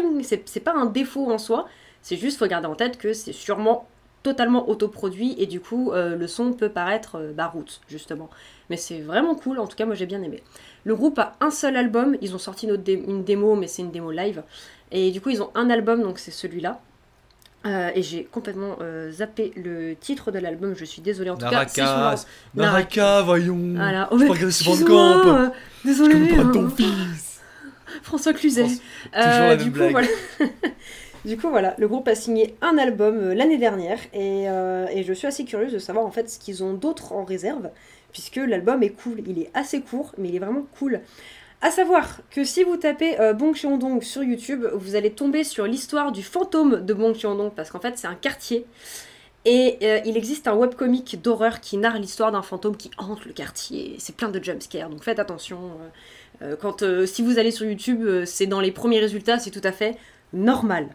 pas 0.65 0.73
un 0.73 0.87
défaut 0.87 1.31
en 1.31 1.39
soi, 1.39 1.69
c'est 2.01 2.17
juste 2.17 2.39
faut 2.39 2.47
garder 2.47 2.67
en 2.67 2.75
tête 2.75 2.99
que 2.99 3.13
c'est 3.13 3.33
sûrement 3.33 3.87
totalement 4.23 4.69
autoproduit 4.69 5.35
et 5.39 5.47
du 5.47 5.61
coup 5.61 5.91
euh, 5.93 6.17
le 6.17 6.27
son 6.27 6.53
peut 6.53 6.69
paraître 6.69 7.17
euh, 7.17 7.33
bah, 7.33 7.47
roots 7.53 7.81
justement. 7.89 8.31
Mais 8.71 8.77
c'est 8.77 9.01
vraiment 9.01 9.35
cool, 9.35 9.59
en 9.59 9.67
tout 9.67 9.77
cas 9.77 9.85
moi 9.87 9.95
j'ai 9.95 10.07
bien 10.07 10.23
aimé. 10.23 10.43
Le 10.85 10.95
groupe 10.95 11.19
a 11.19 11.33
un 11.41 11.51
seul 11.51 11.77
album, 11.77 12.17
ils 12.21 12.35
ont 12.35 12.39
sorti 12.39 12.67
une, 12.67 12.73
autre 12.73 12.83
dé- 12.83 13.03
une 13.07 13.25
démo 13.25 13.55
mais 13.57 13.67
c'est 13.67 13.83
une 13.83 13.91
démo 13.91 14.11
live. 14.11 14.43
Et 14.91 15.11
du 15.11 15.21
coup 15.21 15.31
ils 15.31 15.43
ont 15.43 15.51
un 15.55 15.71
album 15.71 16.03
donc 16.03 16.19
c'est 16.19 16.31
celui-là. 16.31 16.81
Euh, 17.65 17.91
et 17.95 18.03
j'ai 18.03 18.25
complètement 18.25 18.77
euh, 18.81 19.13
zappé 19.13 19.53
le 19.55 19.95
titre 19.95 20.33
de 20.33 20.39
l'album, 20.41 20.75
je 20.77 20.85
suis 20.85 21.01
désolée 21.01 21.31
en 21.31 21.37
tout 21.37 21.47
cas. 21.49 21.65
je 21.75 21.81
me- 21.81 21.87
Naraka, 21.87 22.27
Naraka, 22.57 23.23
voyons. 23.23 23.75
Voilà. 23.77 24.09
Je 24.11 24.17
Oh, 24.17 24.19
Van 24.27 24.35
excuse-moi, 24.35 25.23
Camp. 25.25 25.53
Désolée. 25.85 26.29
Je 26.35 26.41
hein. 26.41 26.51
ton 26.53 26.69
fils. 26.71 27.41
François 28.03 28.33
Cluzet. 28.33 28.65
Toujours 28.65 28.81
la 29.13 29.57
du, 29.57 29.65
même 29.65 29.73
coup, 29.73 29.79
blague. 29.79 29.91
voilà. 29.93 30.09
du 31.25 31.37
coup, 31.37 31.49
voilà, 31.51 31.75
le 31.79 31.87
groupe 31.87 32.09
a 32.09 32.17
signé 32.17 32.57
un 32.63 32.79
album 32.79 33.17
euh, 33.17 33.35
l'année 33.35 33.59
dernière 33.59 33.99
et, 34.13 34.49
euh, 34.49 34.87
et 34.91 35.05
je 35.05 35.13
suis 35.13 35.29
assez 35.29 35.45
curieuse 35.45 35.73
de 35.73 35.79
savoir 35.79 36.05
en 36.05 36.11
fait 36.11 36.29
ce 36.29 36.39
qu'ils 36.39 36.65
ont 36.65 36.73
d'autre 36.73 37.13
en 37.13 37.25
réserve, 37.25 37.71
puisque 38.11 38.37
l'album 38.37 38.83
est 38.83 38.91
cool. 38.91 39.23
Il 39.27 39.39
est 39.39 39.51
assez 39.55 39.83
court, 39.83 40.13
mais 40.19 40.31
il 40.31 40.37
est 40.37 40.41
vraiment 40.41 40.67
cool. 40.79 41.01
À 41.61 41.71
savoir 41.71 42.19
que 42.33 42.43
si 42.43 42.65
vous 42.65 42.77
tapez 42.77 43.21
euh, 43.21 43.35
Cheon-dong 43.55 44.03
sur 44.03 44.25
YouTube, 44.25 44.67
vous 44.75 44.97
allez 44.97 45.13
tomber 45.13 45.45
sur 45.45 45.65
l'histoire 45.65 46.11
du 46.11 46.25
fantôme 46.25 46.85
de 46.85 46.93
Bong 46.93 47.15
Cheon-dong, 47.15 47.53
parce 47.55 47.71
qu'en 47.71 47.79
fait, 47.79 47.97
c'est 47.97 48.09
un 48.09 48.17
quartier. 48.17 48.67
Et 49.45 49.79
euh, 49.83 50.01
il 50.05 50.17
existe 50.17 50.49
un 50.49 50.55
webcomic 50.55 51.23
d'horreur 51.23 51.61
qui 51.61 51.77
narre 51.77 52.01
l'histoire 52.01 52.33
d'un 52.33 52.43
fantôme 52.43 52.77
qui 52.77 52.91
hante 52.99 53.25
le 53.27 53.33
quartier. 53.33 53.95
C'est 53.99 54.17
plein 54.17 54.29
de 54.29 54.43
jumpscares, 54.43 54.91
donc 54.91 55.05
faites 55.05 55.21
attention. 55.21 55.59
quand, 56.61 56.83
si 57.07 57.23
vous 57.23 57.39
allez 57.39 57.53
sur 57.53 57.67
YouTube, 57.67 58.25
c'est 58.25 58.47
dans 58.47 58.61
les 58.61 58.73
premiers 58.73 58.99
résultats, 58.99 59.39
c'est 59.39 59.51
tout 59.53 59.61
à 59.63 59.71
fait 59.71 59.97
normal. 60.33 60.89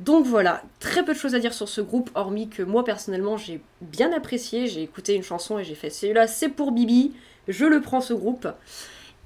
Donc 0.00 0.26
voilà, 0.26 0.62
très 0.80 1.04
peu 1.04 1.12
de 1.12 1.18
choses 1.18 1.34
à 1.34 1.38
dire 1.38 1.54
sur 1.54 1.68
ce 1.68 1.80
groupe, 1.80 2.10
hormis 2.14 2.48
que 2.48 2.62
moi 2.62 2.84
personnellement 2.84 3.36
j'ai 3.36 3.62
bien 3.80 4.12
apprécié, 4.12 4.66
j'ai 4.66 4.82
écouté 4.82 5.14
une 5.14 5.22
chanson 5.22 5.58
et 5.58 5.64
j'ai 5.64 5.74
fait 5.74 5.90
celui-là 5.90 6.26
c'est 6.26 6.48
pour 6.48 6.72
Bibi, 6.72 7.12
je 7.48 7.64
le 7.64 7.80
prends 7.80 8.00
ce 8.00 8.14
groupe. 8.14 8.48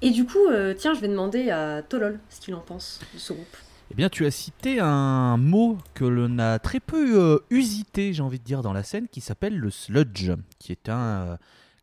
Et 0.01 0.11
du 0.11 0.25
coup, 0.25 0.45
euh, 0.51 0.75
tiens, 0.77 0.93
je 0.93 0.99
vais 0.99 1.07
demander 1.07 1.49
à 1.49 1.81
Tolol 1.81 2.19
ce 2.29 2.39
qu'il 2.39 2.53
en 2.53 2.59
pense 2.59 2.99
de 3.13 3.19
ce 3.19 3.33
groupe. 3.33 3.57
Eh 3.89 3.95
bien, 3.95 4.09
tu 4.09 4.25
as 4.25 4.31
cité 4.31 4.79
un 4.79 5.37
mot 5.37 5.77
que 5.93 6.05
l'on 6.05 6.39
a 6.39 6.59
très 6.59 6.79
peu 6.79 7.19
euh, 7.19 7.39
usité, 7.49 8.13
j'ai 8.13 8.21
envie 8.21 8.37
de 8.37 8.43
dire, 8.43 8.61
dans 8.61 8.73
la 8.73 8.83
scène, 8.83 9.07
qui 9.07 9.21
s'appelle 9.21 9.57
le 9.57 9.71
sludge, 9.71 10.31
qui 10.59 10.71
est 10.71 10.89
un 10.89 10.99
euh, 10.99 11.37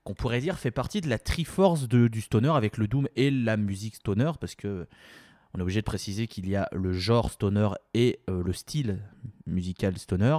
qu'on 0.05 0.14
pourrait 0.14 0.41
dire 0.41 0.59
fait 0.59 0.71
partie 0.71 1.00
de 1.00 1.09
la 1.09 1.19
triforce 1.19 1.88
du 1.88 2.21
stoner 2.21 2.53
avec 2.55 2.76
le 2.76 2.87
doom 2.87 3.09
et 3.17 3.31
la 3.31 3.57
musique 3.57 3.97
stoner, 3.97 4.33
parce 4.38 4.55
que 4.55 4.87
on 5.54 5.58
est 5.61 5.62
obligé 5.62 5.80
de 5.80 5.87
préciser 5.87 6.26
qu'il 6.26 6.49
y 6.49 6.56
a 6.56 6.68
le 6.73 6.92
genre 6.92 7.30
stoner 7.30 7.68
et 7.94 8.20
euh, 8.28 8.42
le 8.42 8.52
style 8.52 9.00
musical 9.46 9.96
stoner. 9.96 10.37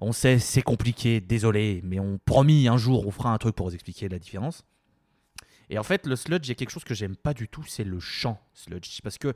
On 0.00 0.12
sait, 0.12 0.38
c'est 0.38 0.62
compliqué, 0.62 1.20
désolé, 1.20 1.80
mais 1.82 1.98
on 1.98 2.18
promis 2.18 2.68
un 2.68 2.76
jour 2.76 3.06
on 3.06 3.10
fera 3.10 3.32
un 3.32 3.38
truc 3.38 3.56
pour 3.56 3.68
vous 3.68 3.74
expliquer 3.74 4.08
la 4.08 4.18
différence. 4.18 4.64
Et 5.70 5.78
en 5.78 5.82
fait, 5.82 6.06
le 6.06 6.14
sludge, 6.14 6.46
il 6.46 6.50
y 6.50 6.52
a 6.52 6.54
quelque 6.56 6.70
chose 6.70 6.84
que 6.84 6.94
j'aime 6.94 7.16
pas 7.16 7.32
du 7.32 7.48
tout, 7.48 7.64
c'est 7.66 7.84
le 7.84 7.98
chant 8.00 8.38
sludge, 8.52 9.00
parce 9.02 9.16
que 9.16 9.32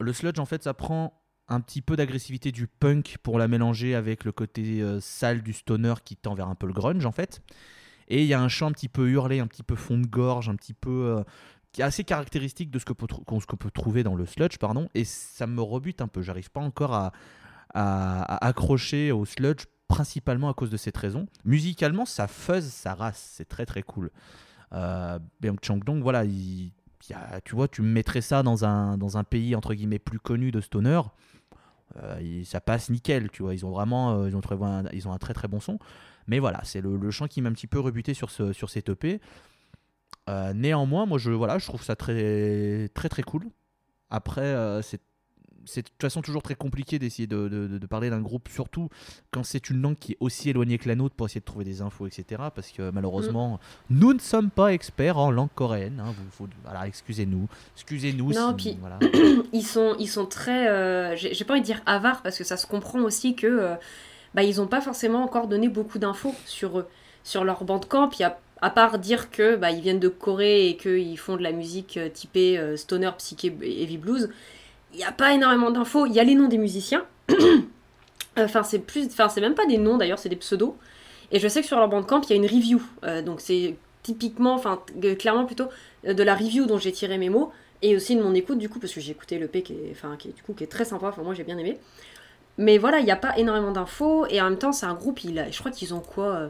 le 0.00 0.12
sludge, 0.12 0.40
en 0.40 0.46
fait, 0.46 0.64
ça 0.64 0.74
prend 0.74 1.22
un 1.46 1.60
petit 1.60 1.80
peu 1.80 1.96
d'agressivité 1.96 2.50
du 2.50 2.66
punk 2.66 3.18
pour 3.22 3.38
la 3.38 3.46
mélanger 3.46 3.94
avec 3.94 4.24
le 4.24 4.32
côté 4.32 4.82
euh, 4.82 5.00
sale 5.00 5.42
du 5.42 5.52
stoner 5.52 5.94
qui 6.04 6.16
tend 6.16 6.34
vers 6.34 6.48
un 6.48 6.56
peu 6.56 6.66
le 6.66 6.72
grunge, 6.72 7.06
en 7.06 7.12
fait. 7.12 7.40
Et 8.08 8.22
il 8.22 8.26
y 8.26 8.34
a 8.34 8.40
un 8.40 8.48
chant 8.48 8.66
un 8.66 8.72
petit 8.72 8.88
peu 8.88 9.08
hurlé, 9.08 9.38
un 9.38 9.46
petit 9.46 9.62
peu 9.62 9.76
fond 9.76 9.98
de 9.98 10.06
gorge, 10.06 10.48
un 10.48 10.56
petit 10.56 10.74
peu. 10.74 11.16
euh, 11.18 11.24
qui 11.78 11.82
assez 11.84 12.02
caractéristique 12.02 12.72
de 12.72 12.80
ce 12.80 12.84
que 12.84 12.92
peut, 12.92 13.06
ce 13.08 13.46
qu'on 13.46 13.56
peut 13.56 13.70
trouver 13.70 14.02
dans 14.02 14.16
le 14.16 14.26
sludge, 14.26 14.58
pardon. 14.58 14.88
Et 14.96 15.04
ça 15.04 15.46
me 15.46 15.62
rebute 15.62 16.00
un 16.00 16.08
peu. 16.08 16.22
J'arrive 16.22 16.50
pas 16.50 16.60
encore 16.60 16.92
à, 16.92 17.12
accrocher 17.72 19.12
au 19.12 19.24
sludge, 19.24 19.66
principalement 19.86 20.48
à 20.48 20.54
cause 20.54 20.70
de 20.70 20.76
cette 20.76 20.96
raison. 20.96 21.26
Musicalement, 21.44 22.04
ça 22.04 22.26
fuzz, 22.26 22.64
ça 22.64 22.94
race. 22.94 23.34
C'est 23.36 23.48
très 23.48 23.64
très 23.64 23.82
cool. 23.82 24.10
Euh, 24.72 25.20
Chang 25.62 25.76
Dong, 25.76 26.02
voilà, 26.02 26.24
tu 27.44 27.54
vois, 27.54 27.68
tu 27.68 27.82
mettrais 27.82 28.22
ça 28.22 28.42
dans 28.42 28.64
un, 28.64 28.98
dans 28.98 29.16
un 29.16 29.22
pays 29.22 29.54
entre 29.54 29.72
guillemets 29.72 30.00
plus 30.00 30.18
connu 30.18 30.50
de 30.50 30.60
stoner, 30.60 31.00
euh, 32.02 32.42
ça 32.44 32.60
passe 32.60 32.90
nickel, 32.90 33.30
tu 33.30 33.44
vois. 33.44 33.54
Ils 33.54 33.64
ont 33.64 33.70
vraiment, 33.70 34.22
euh, 34.22 34.28
ils 34.28 34.34
ont 34.34 34.42
un, 34.64 34.84
ils 34.92 35.06
ont 35.06 35.12
un 35.12 35.18
très 35.18 35.32
très 35.32 35.46
bon 35.46 35.60
son. 35.60 35.78
Mais 36.26 36.40
voilà, 36.40 36.60
c'est 36.64 36.80
le, 36.80 36.96
le 36.96 37.10
chant 37.12 37.28
qui 37.28 37.40
m'a 37.40 37.50
un 37.50 37.52
petit 37.52 37.68
peu 37.68 37.78
rebuté 37.78 38.14
sur 38.14 38.30
ce, 38.30 38.52
sur 38.52 38.68
cette 38.68 38.88
EP. 38.88 39.20
Euh, 40.28 40.52
néanmoins, 40.54 41.06
moi 41.06 41.18
je, 41.18 41.30
voilà, 41.30 41.58
je 41.58 41.66
trouve 41.66 41.82
ça 41.82 41.96
très 41.96 42.88
très 42.94 43.08
très 43.08 43.22
cool. 43.22 43.46
Après, 44.10 44.42
euh, 44.42 44.82
c'est 44.82 45.00
c'est 45.64 45.82
de 45.82 45.88
toute 45.90 46.00
façon 46.00 46.22
toujours 46.22 46.40
très 46.42 46.54
compliqué 46.54 46.98
d'essayer 46.98 47.26
de, 47.26 47.46
de- 47.46 47.66
de- 47.66 47.76
de 47.78 47.86
parler 47.86 48.08
d'un 48.08 48.22
groupe, 48.22 48.48
surtout 48.48 48.88
quand 49.30 49.42
c'est 49.44 49.68
une 49.68 49.82
langue 49.82 49.96
qui 49.96 50.12
est 50.12 50.16
aussi 50.20 50.48
éloignée 50.48 50.78
que 50.78 50.88
la 50.88 50.94
nôtre 50.94 51.14
pour 51.14 51.26
essayer 51.26 51.40
de 51.40 51.44
trouver 51.44 51.66
des 51.66 51.82
infos, 51.82 52.06
etc. 52.06 52.42
Parce 52.54 52.70
que 52.70 52.90
malheureusement, 52.90 53.60
nous 53.90 54.14
ne 54.14 54.18
sommes 54.18 54.48
pas 54.48 54.72
experts 54.72 55.18
en 55.18 55.30
langue 55.30 55.50
coréenne. 55.54 56.00
hein. 56.02 56.14
Vous- 56.16 56.30
faut- 56.30 56.48
voilà, 56.64 56.86
excusez-nous. 56.86 57.48
Excusez-nous. 57.74 58.32
Non, 58.32 58.56
si- 58.58 58.70
puis- 58.70 58.78
voilà. 58.80 58.98
ils 59.52 59.62
sont, 59.62 59.94
ils 59.98 60.06
sont 60.08 60.24
très. 60.24 60.68
euh, 60.68 61.14
J'ai 61.16 61.44
pas 61.44 61.52
envie 61.52 61.60
de 61.60 61.66
dire 61.66 61.82
avares 61.84 62.22
parce 62.22 62.38
que 62.38 62.44
ça 62.44 62.56
se 62.56 62.66
comprend 62.66 63.00
aussi 63.00 63.34
que. 63.36 63.46
euh, 63.46 63.74
bah, 64.34 64.42
ils 64.44 64.60
ont 64.62 64.68
pas 64.68 64.80
forcément 64.80 65.22
encore 65.22 65.48
donné 65.48 65.68
beaucoup 65.68 65.98
d'infos 65.98 66.34
sur 66.46 66.78
eux. 66.78 66.86
Sur 67.24 67.44
leur 67.44 67.64
bandcamp, 67.64 68.08
il 68.18 68.22
y 68.22 68.24
a. 68.24 68.38
À 68.60 68.70
part 68.70 68.98
dire 68.98 69.30
que 69.30 69.56
bah, 69.56 69.70
ils 69.70 69.80
viennent 69.80 70.00
de 70.00 70.08
Corée 70.08 70.68
et 70.68 70.76
qu'ils 70.76 71.18
font 71.18 71.36
de 71.36 71.42
la 71.42 71.52
musique 71.52 71.96
euh, 71.96 72.08
typée 72.08 72.58
euh, 72.58 72.76
stoner, 72.76 73.10
psyché, 73.18 73.56
heavy 73.62 73.98
blues, 73.98 74.30
il 74.92 74.98
n'y 74.98 75.04
a 75.04 75.12
pas 75.12 75.32
énormément 75.32 75.70
d'infos. 75.70 76.06
Il 76.06 76.12
y 76.12 76.20
a 76.20 76.24
les 76.24 76.34
noms 76.34 76.48
des 76.48 76.58
musiciens. 76.58 77.04
enfin, 78.36 78.62
c'est 78.62 78.80
plus, 78.80 79.06
enfin, 79.06 79.28
c'est 79.28 79.40
même 79.40 79.54
pas 79.54 79.66
des 79.66 79.78
noms 79.78 79.96
d'ailleurs, 79.96 80.18
c'est 80.18 80.28
des 80.28 80.36
pseudos. 80.36 80.74
Et 81.30 81.38
je 81.38 81.46
sais 81.46 81.60
que 81.60 81.66
sur 81.66 81.76
leur 81.76 81.88
bandcamp, 81.88 82.22
il 82.22 82.30
y 82.30 82.32
a 82.32 82.36
une 82.36 82.46
review. 82.46 82.82
Euh, 83.04 83.22
donc 83.22 83.40
c'est 83.40 83.76
typiquement, 84.02 84.54
enfin 84.54 84.82
clairement 85.18 85.44
plutôt 85.44 85.66
de 86.04 86.22
la 86.22 86.34
review 86.34 86.66
dont 86.66 86.78
j'ai 86.78 86.92
tiré 86.92 87.18
mes 87.18 87.28
mots 87.28 87.52
et 87.82 87.94
aussi 87.94 88.16
de 88.16 88.22
mon 88.22 88.34
écoute 88.34 88.58
du 88.58 88.68
coup 88.68 88.78
parce 88.78 88.92
que 88.92 89.00
j'ai 89.00 89.12
écouté 89.12 89.38
le 89.38 89.48
P 89.48 89.62
qui 89.62 89.74
est, 89.74 89.90
enfin, 89.92 90.16
qui 90.16 90.28
est, 90.28 90.32
du 90.32 90.42
coup 90.42 90.54
qui 90.54 90.64
est 90.64 90.68
très 90.68 90.84
sympa. 90.84 91.08
Enfin 91.08 91.22
moi 91.22 91.34
j'ai 91.34 91.44
bien 91.44 91.58
aimé. 91.58 91.78
Mais 92.56 92.78
voilà, 92.78 92.98
il 92.98 93.04
n'y 93.04 93.10
a 93.10 93.16
pas 93.16 93.38
énormément 93.38 93.70
d'infos 93.70 94.26
et 94.26 94.40
en 94.40 94.44
même 94.44 94.58
temps 94.58 94.72
c'est 94.72 94.86
un 94.86 94.94
groupe. 94.94 95.22
Il 95.24 95.46
je 95.50 95.58
crois 95.58 95.70
qu'ils 95.70 95.94
ont 95.94 96.00
quoi, 96.00 96.24
euh, 96.24 96.48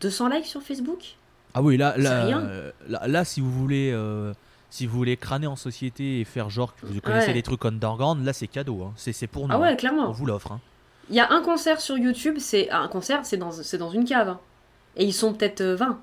200 0.00 0.28
likes 0.28 0.46
sur 0.46 0.62
Facebook? 0.62 1.16
Ah 1.54 1.62
oui, 1.62 1.76
là, 1.76 1.94
là, 1.96 2.24
rien. 2.24 2.42
là, 2.88 3.06
là, 3.06 3.24
si 3.24 3.40
vous 3.40 3.50
voulez, 3.50 3.90
euh, 3.92 4.32
si 4.70 4.86
vous 4.86 4.96
voulez 4.96 5.16
crâner 5.16 5.46
en 5.46 5.56
société 5.56 6.20
et 6.20 6.24
faire 6.24 6.50
genre 6.50 6.74
que 6.74 6.84
vous 6.86 7.00
connaissez 7.00 7.28
Ouais. 7.28 7.32
les 7.34 7.42
trucs 7.42 7.64
underground, 7.64 8.24
là 8.24 8.32
c'est 8.32 8.48
cadeau. 8.48 8.82
hein. 8.82 8.92
C'est 8.96 9.12
c'est 9.12 9.28
pour 9.28 9.46
nous. 9.46 9.54
Ah 9.54 9.58
ouais, 9.60 9.68
hein. 9.68 9.76
clairement. 9.76 10.08
On 10.08 10.12
vous 10.12 10.26
l'offre. 10.26 10.52
hein. 10.52 10.60
Il 11.10 11.14
y 11.16 11.20
a 11.20 11.30
un 11.32 11.42
concert 11.42 11.80
sur 11.80 11.96
YouTube. 11.98 12.36
C'est 12.38 12.70
un 12.70 12.88
concert, 12.88 13.20
c'est 13.24 13.36
dans, 13.36 13.50
c'est 13.52 13.78
dans 13.78 13.90
une 13.90 14.04
cave. 14.04 14.28
hein. 14.30 14.40
Et 14.96 15.04
ils 15.04 15.12
sont 15.12 15.32
peut-être 15.34 15.60
euh, 15.60 15.76
20. 15.76 16.00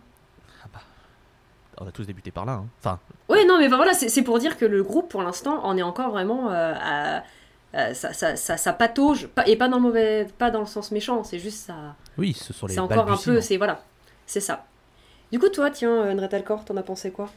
On 1.83 1.87
a 1.87 1.91
tous 1.91 2.05
débuté 2.05 2.29
par 2.31 2.45
là. 2.45 2.53
hein. 2.53 2.65
Enfin, 2.79 2.99
Oui, 3.27 3.39
non, 3.47 3.57
mais 3.57 3.67
voilà, 3.67 3.93
c'est 3.93 4.07
c'est 4.09 4.21
pour 4.21 4.37
dire 4.39 4.55
que 4.57 4.65
le 4.65 4.83
groupe, 4.83 5.09
pour 5.09 5.23
l'instant, 5.23 5.65
en 5.65 5.75
est 5.77 5.81
encore 5.81 6.11
vraiment 6.11 6.51
euh, 6.51 6.73
à. 6.79 7.23
à- 7.73 7.93
ça, 7.95 8.13
ça, 8.13 8.35
ça, 8.35 8.57
ça 8.57 8.73
patauge, 8.73 9.29
et 9.47 9.55
pas 9.55 9.67
dans 9.69 9.77
le 9.77 9.81
mauvais, 9.83 10.27
pas 10.37 10.51
dans 10.51 10.59
le 10.59 10.65
sens 10.65 10.91
méchant, 10.91 11.23
c'est 11.23 11.39
juste 11.39 11.65
ça. 11.65 11.95
oui, 12.17 12.33
ce 12.33 12.51
sont 12.53 12.67
les 12.67 12.73
C'est 12.73 12.79
encore 12.81 13.09
un 13.09 13.15
peu, 13.17 13.39
c'est 13.41 13.55
voilà, 13.57 13.81
c'est 14.25 14.41
ça. 14.41 14.65
Du 15.31 15.39
coup, 15.39 15.49
toi, 15.49 15.71
tiens, 15.71 16.03
euh, 16.05 16.13
Nretalcor, 16.13 16.63
t'en 16.65 16.77
as 16.77 16.83
pensé 16.83 17.11
quoi? 17.11 17.35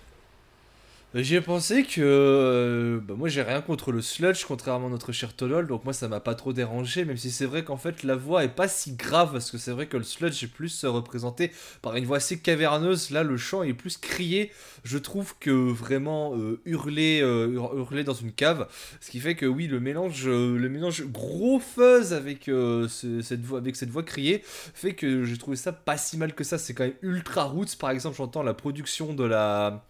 J'ai 1.16 1.40
pensé 1.40 1.84
que. 1.84 2.00
euh, 2.00 2.98
bah, 3.00 3.14
moi, 3.16 3.28
j'ai 3.28 3.42
rien 3.42 3.60
contre 3.60 3.92
le 3.92 4.02
sludge, 4.02 4.44
contrairement 4.46 4.88
à 4.88 4.90
notre 4.90 5.12
cher 5.12 5.32
Tolol, 5.32 5.68
donc 5.68 5.84
moi, 5.84 5.92
ça 5.92 6.08
m'a 6.08 6.18
pas 6.18 6.34
trop 6.34 6.52
dérangé, 6.52 7.04
même 7.04 7.16
si 7.16 7.30
c'est 7.30 7.44
vrai 7.46 7.62
qu'en 7.62 7.76
fait, 7.76 8.02
la 8.02 8.16
voix 8.16 8.42
est 8.42 8.48
pas 8.48 8.66
si 8.66 8.96
grave, 8.96 9.30
parce 9.30 9.52
que 9.52 9.56
c'est 9.56 9.70
vrai 9.70 9.86
que 9.86 9.96
le 9.96 10.02
sludge 10.02 10.42
est 10.42 10.48
plus 10.48 10.82
euh, 10.82 10.90
représenté 10.90 11.52
par 11.82 11.94
une 11.94 12.04
voix 12.04 12.16
assez 12.16 12.40
caverneuse. 12.40 13.10
Là, 13.10 13.22
le 13.22 13.36
chant 13.36 13.62
est 13.62 13.74
plus 13.74 13.96
crié, 13.96 14.50
je 14.82 14.98
trouve, 14.98 15.34
que 15.38 15.50
vraiment 15.50 16.34
euh, 16.36 16.60
hurler, 16.64 17.18
hur- 17.20 17.76
hurler 17.76 18.02
dans 18.02 18.12
une 18.14 18.32
cave. 18.32 18.66
Ce 19.00 19.08
qui 19.12 19.20
fait 19.20 19.36
que, 19.36 19.46
oui, 19.46 19.68
le 19.68 19.78
mélange, 19.78 20.26
le 20.26 20.68
mélange 20.68 21.04
gros 21.06 21.60
fuzz 21.60 22.12
avec, 22.12 22.46
ce- 22.46 23.20
cette 23.22 23.42
voix, 23.44 23.58
avec 23.58 23.76
cette 23.76 23.90
voix 23.90 24.02
criée 24.02 24.42
fait 24.44 24.94
que 24.94 25.22
j'ai 25.24 25.38
trouvé 25.38 25.56
ça 25.56 25.72
pas 25.72 25.96
si 25.96 26.16
mal 26.16 26.34
que 26.34 26.42
ça. 26.42 26.58
C'est 26.58 26.74
quand 26.74 26.84
même 26.84 26.94
ultra 27.02 27.44
roots, 27.44 27.76
par 27.78 27.90
exemple, 27.90 28.16
j'entends 28.16 28.42
la 28.42 28.54
production 28.54 29.14
de 29.14 29.22
la 29.24 29.84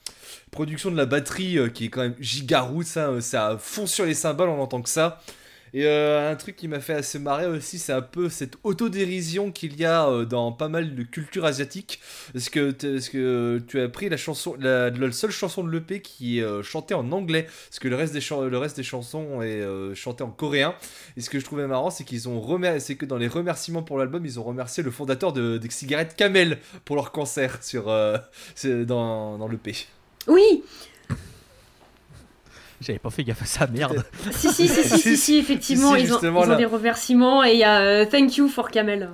production 0.51 0.91
de 0.91 0.97
la 0.97 1.07
batterie 1.15 1.59
euh, 1.59 1.69
qui 1.69 1.85
est 1.87 1.89
quand 1.91 2.03
même 2.03 2.17
giga 2.19 2.63
roots, 2.63 2.87
ça, 2.87 3.09
euh, 3.09 3.21
ça 3.21 3.57
fond 3.61 3.87
sur 3.87 4.05
les 4.05 4.15
cymbales, 4.15 4.49
on 4.49 4.61
entend 4.61 4.83
que 4.83 4.89
ça. 4.89 5.23
Et 5.73 5.87
euh, 5.87 6.31
un 6.31 6.37
truc 6.37 6.55
qui 6.55 6.69
m'a 6.69 6.79
fait 6.79 6.95
assez 6.95 7.19
marrer 7.19 7.47
aussi, 7.47 7.79
c'est 7.81 7.93
un 7.93 8.01
peu 8.03 8.29
cette 8.29 8.55
autodérision 8.63 9.51
qu'il 9.51 9.77
y 9.77 9.85
a 9.85 10.25
dans 10.25 10.53
pas 10.53 10.69
mal 10.69 10.95
de 10.95 11.03
cultures 11.03 11.45
asiatiques. 11.45 12.01
Est-ce 12.33 12.49
que, 12.49 12.71
est-ce 12.97 13.11
que 13.11 13.61
tu 13.67 13.81
as 13.81 13.89
pris 13.89 14.09
la 14.09 14.17
chanson, 14.17 14.55
la, 14.61 14.93
seule 15.11 15.33
chanson 15.33 15.65
de 15.65 15.71
l'EP 15.71 16.01
qui 16.01 16.39
est 16.39 16.63
chantée 16.63 16.95
en 16.95 17.11
anglais, 17.11 17.49
parce 17.69 17.81
que 17.81 17.89
le 17.89 17.97
reste 17.97 18.13
des, 18.13 18.21
le 18.49 18.57
reste 18.57 18.77
des 18.77 18.85
chansons 18.85 19.43
est 19.43 19.67
chanté 19.97 20.23
en 20.23 20.31
coréen. 20.31 20.77
Et 21.17 21.21
ce 21.21 21.29
que 21.29 21.41
je 21.41 21.45
trouvais 21.45 21.67
marrant, 21.67 21.91
c'est 21.91 22.05
qu'ils 22.05 22.23
que 22.23 23.05
dans 23.05 23.19
les 23.19 23.27
remerciements 23.29 23.83
pour 23.83 23.99
l'album, 23.99 24.25
ils 24.25 24.39
ont 24.39 24.45
remercié 24.45 24.85
le 24.85 24.93
fondateur 24.93 25.33
de, 25.33 25.59
des 25.59 25.71
cigarettes 25.71 26.15
Camel 26.15 26.61
pour 26.85 26.95
leur 26.95 27.11
concert 27.11 27.65
sur, 27.65 27.87
dans, 27.87 29.39
dans 29.39 29.49
l'EP. 29.49 29.75
Oui 30.29 30.63
J'avais 32.85 32.99
pas 32.99 33.11
fait 33.11 33.25
gaffe 33.25 33.43
à 33.43 33.47
ça, 33.47 33.67
merde. 33.67 34.05
Si, 34.33 34.53
si, 34.53 34.69
si, 34.69 34.85
si, 34.85 34.99
si, 34.99 35.17
si, 35.17 35.39
effectivement, 35.39 35.95
Si, 35.95 36.01
si, 36.01 36.07
ils, 36.07 36.13
ont, 36.13 36.19
ils 36.21 36.51
ont 36.51 36.57
des 36.57 36.65
remerciements 36.65 37.45
et 37.45 37.53
il 37.53 37.59
y 37.59 37.65
a 37.65 37.81
euh, 37.81 38.05
Thank 38.05 38.37
you 38.37 38.49
for 38.49 38.71
Camel. 38.71 39.11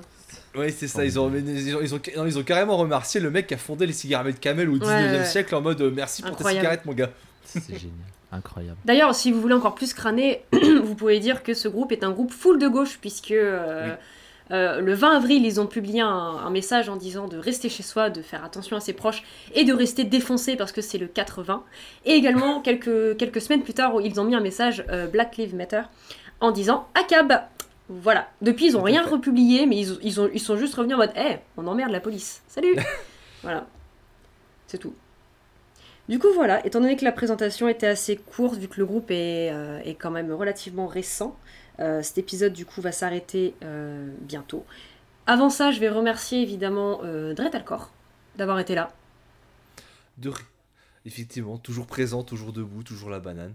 Oui, 0.55 0.73
c'est 0.77 0.87
ça. 0.87 1.05
Ils 1.05 1.17
ont, 1.17 1.31
ils, 1.33 1.75
ont, 1.75 1.81
ils, 1.81 1.95
ont, 1.95 1.99
non, 2.17 2.25
ils 2.25 2.37
ont 2.37 2.43
carrément 2.43 2.75
remercié 2.75 3.21
le 3.21 3.31
mec 3.31 3.47
qui 3.47 3.53
a 3.53 3.57
fondé 3.57 3.87
les 3.87 3.93
cigarettes 3.93 4.39
Camel 4.39 4.69
au 4.69 4.77
19 4.77 4.89
e 4.89 4.93
Ouais, 4.93 5.19
ouais. 5.19 5.25
siècle 5.25 5.55
en 5.55 5.61
mode 5.61 5.79
euh, 5.81 5.91
merci 5.93 6.21
pour 6.21 6.31
Incroyable. 6.31 6.55
ta 6.55 6.61
cigarette, 6.61 6.85
mon 6.85 6.93
gars. 6.93 7.11
C'est 7.45 7.61
génial. 7.67 7.95
Incroyable. 8.33 8.77
D'ailleurs, 8.85 9.13
si 9.13 9.31
vous 9.31 9.41
voulez 9.41 9.53
encore 9.53 9.75
plus 9.75 9.93
crâner, 9.93 10.43
vous 10.83 10.95
pouvez 10.95 11.19
dire 11.19 11.43
que 11.43 11.53
ce 11.53 11.67
groupe 11.67 11.91
est 11.91 12.03
un 12.03 12.11
groupe 12.11 12.31
full 12.31 12.59
de 12.59 12.67
gauche, 12.67 12.97
puisque 12.99 13.31
euh, 13.31 13.93
euh, 14.51 14.81
le 14.81 14.93
20 14.93 15.15
avril, 15.15 15.45
ils 15.45 15.61
ont 15.61 15.67
publié 15.67 16.01
un, 16.01 16.07
un 16.07 16.49
message 16.49 16.89
en 16.89 16.97
disant 16.97 17.27
de 17.27 17.37
rester 17.37 17.69
chez 17.69 17.83
soi, 17.83 18.09
de 18.09 18.21
faire 18.21 18.43
attention 18.43 18.75
à 18.75 18.79
ses 18.79 18.93
proches 18.93 19.23
et 19.53 19.63
de 19.63 19.73
rester 19.73 20.03
défoncé 20.03 20.55
parce 20.55 20.71
que 20.71 20.81
c'est 20.81 20.97
le 20.97 21.07
80. 21.07 21.63
Et 22.05 22.11
également, 22.11 22.61
quelques, 22.61 23.17
quelques 23.17 23.41
semaines 23.41 23.63
plus 23.63 23.73
tard, 23.73 23.93
ils 24.01 24.19
ont 24.19 24.25
mis 24.25 24.35
un 24.35 24.41
message 24.41 24.83
euh, 24.89 25.07
Black 25.07 25.37
Lives 25.37 25.55
Matter 25.55 25.83
en 26.39 26.51
disant 26.51 26.87
ACAB 26.95 27.41
Voilà. 27.89 28.27
Depuis, 28.41 28.67
ils 28.67 28.77
ont 28.77 28.81
Tout 28.81 28.87
à 28.87 28.89
rien 28.89 29.03
republié, 29.03 29.65
mais 29.65 29.77
ils, 29.77 29.97
ils, 30.01 30.19
ont, 30.19 30.29
ils 30.33 30.39
sont 30.39 30.57
juste 30.57 30.75
revenus 30.75 30.95
en 30.95 30.99
mode 30.99 31.13
Eh, 31.15 31.37
on 31.55 31.67
emmerde 31.67 31.91
la 31.91 32.01
police. 32.01 32.41
Salut 32.47 32.75
Voilà. 33.43 33.65
C'est 34.67 34.77
tout. 34.77 34.93
Du 36.09 36.19
coup, 36.19 36.27
voilà, 36.33 36.65
étant 36.65 36.81
donné 36.81 36.97
que 36.97 37.05
la 37.05 37.11
présentation 37.11 37.69
était 37.69 37.87
assez 37.87 38.17
courte, 38.17 38.57
vu 38.57 38.67
que 38.67 38.79
le 38.79 38.85
groupe 38.85 39.11
est, 39.11 39.49
euh, 39.51 39.79
est 39.85 39.93
quand 39.93 40.11
même 40.11 40.33
relativement 40.33 40.87
récent, 40.87 41.37
euh, 41.81 42.01
cet 42.01 42.17
épisode 42.17 42.53
du 42.53 42.65
coup 42.65 42.81
va 42.81 42.91
s'arrêter 42.91 43.55
euh, 43.63 44.09
bientôt. 44.21 44.65
Avant 45.27 45.49
ça, 45.49 45.71
je 45.71 45.79
vais 45.79 45.89
remercier 45.89 46.41
évidemment 46.41 47.01
euh, 47.03 47.33
Dret 47.33 47.55
Alcor 47.55 47.91
d'avoir 48.37 48.59
été 48.59 48.75
là. 48.75 48.91
De... 50.17 50.31
Effectivement, 51.05 51.57
toujours 51.57 51.87
présent, 51.87 52.23
toujours 52.23 52.53
debout, 52.53 52.83
toujours 52.83 53.09
la 53.09 53.19
banane. 53.19 53.53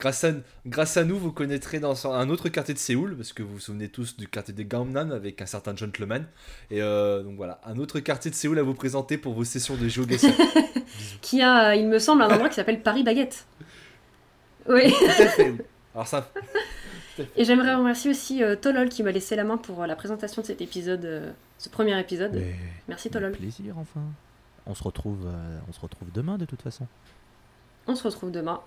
Grâce 0.00 0.24
à, 0.24 0.32
grâce 0.66 0.96
à 0.96 1.04
nous, 1.04 1.18
vous 1.18 1.30
connaîtrez 1.30 1.78
dans 1.78 2.06
un 2.06 2.30
autre 2.30 2.48
quartier 2.48 2.72
de 2.72 2.78
Séoul, 2.78 3.16
parce 3.16 3.34
que 3.34 3.42
vous 3.42 3.54
vous 3.54 3.60
souvenez 3.60 3.88
tous 3.88 4.16
du 4.16 4.28
quartier 4.28 4.54
des 4.54 4.64
Gangnam 4.64 5.12
avec 5.12 5.42
un 5.42 5.46
certain 5.46 5.76
gentleman. 5.76 6.26
Et 6.70 6.80
euh, 6.80 7.22
donc 7.22 7.36
voilà, 7.36 7.60
un 7.66 7.76
autre 7.76 8.00
quartier 8.00 8.30
de 8.30 8.36
Séoul 8.36 8.58
à 8.58 8.62
vous 8.62 8.72
présenter 8.72 9.18
pour 9.18 9.34
vos 9.34 9.44
sessions 9.44 9.76
de 9.76 9.88
GeoGuessr. 9.88 10.28
Qui 11.20 11.42
a, 11.42 11.76
il 11.76 11.86
me 11.86 11.98
semble, 11.98 12.22
un 12.22 12.30
endroit 12.30 12.48
qui 12.48 12.54
s'appelle 12.54 12.82
Paris 12.82 13.02
Baguette. 13.02 13.46
Oui. 14.68 14.90
Tout 14.90 15.22
à 15.22 15.26
fait. 15.26 15.54
Alors 15.94 16.06
ça, 16.06 16.32
Et 17.36 17.44
j'aimerais 17.44 17.74
remercier 17.74 18.10
aussi 18.10 18.42
euh, 18.42 18.56
Tolol 18.56 18.88
qui 18.88 19.02
m'a 19.02 19.12
laissé 19.12 19.36
la 19.36 19.44
main 19.44 19.56
pour 19.56 19.82
euh, 19.82 19.86
la 19.86 19.96
présentation 19.96 20.42
de 20.42 20.46
cet 20.46 20.60
épisode, 20.60 21.04
euh, 21.04 21.30
ce 21.58 21.68
premier 21.68 21.98
épisode. 21.98 22.32
Mais- 22.34 22.54
Merci 22.88 23.10
Tolol. 23.10 23.32
Plaisir, 23.32 23.76
enfin. 23.78 24.00
On 24.66 24.74
se 24.74 24.82
retrouve, 24.82 25.26
euh, 25.26 25.58
on 25.68 25.72
se 25.72 25.80
retrouve 25.80 26.10
demain 26.12 26.38
de 26.38 26.44
toute 26.44 26.62
façon. 26.62 26.86
On 27.86 27.94
se 27.94 28.04
retrouve 28.04 28.30
demain. 28.30 28.60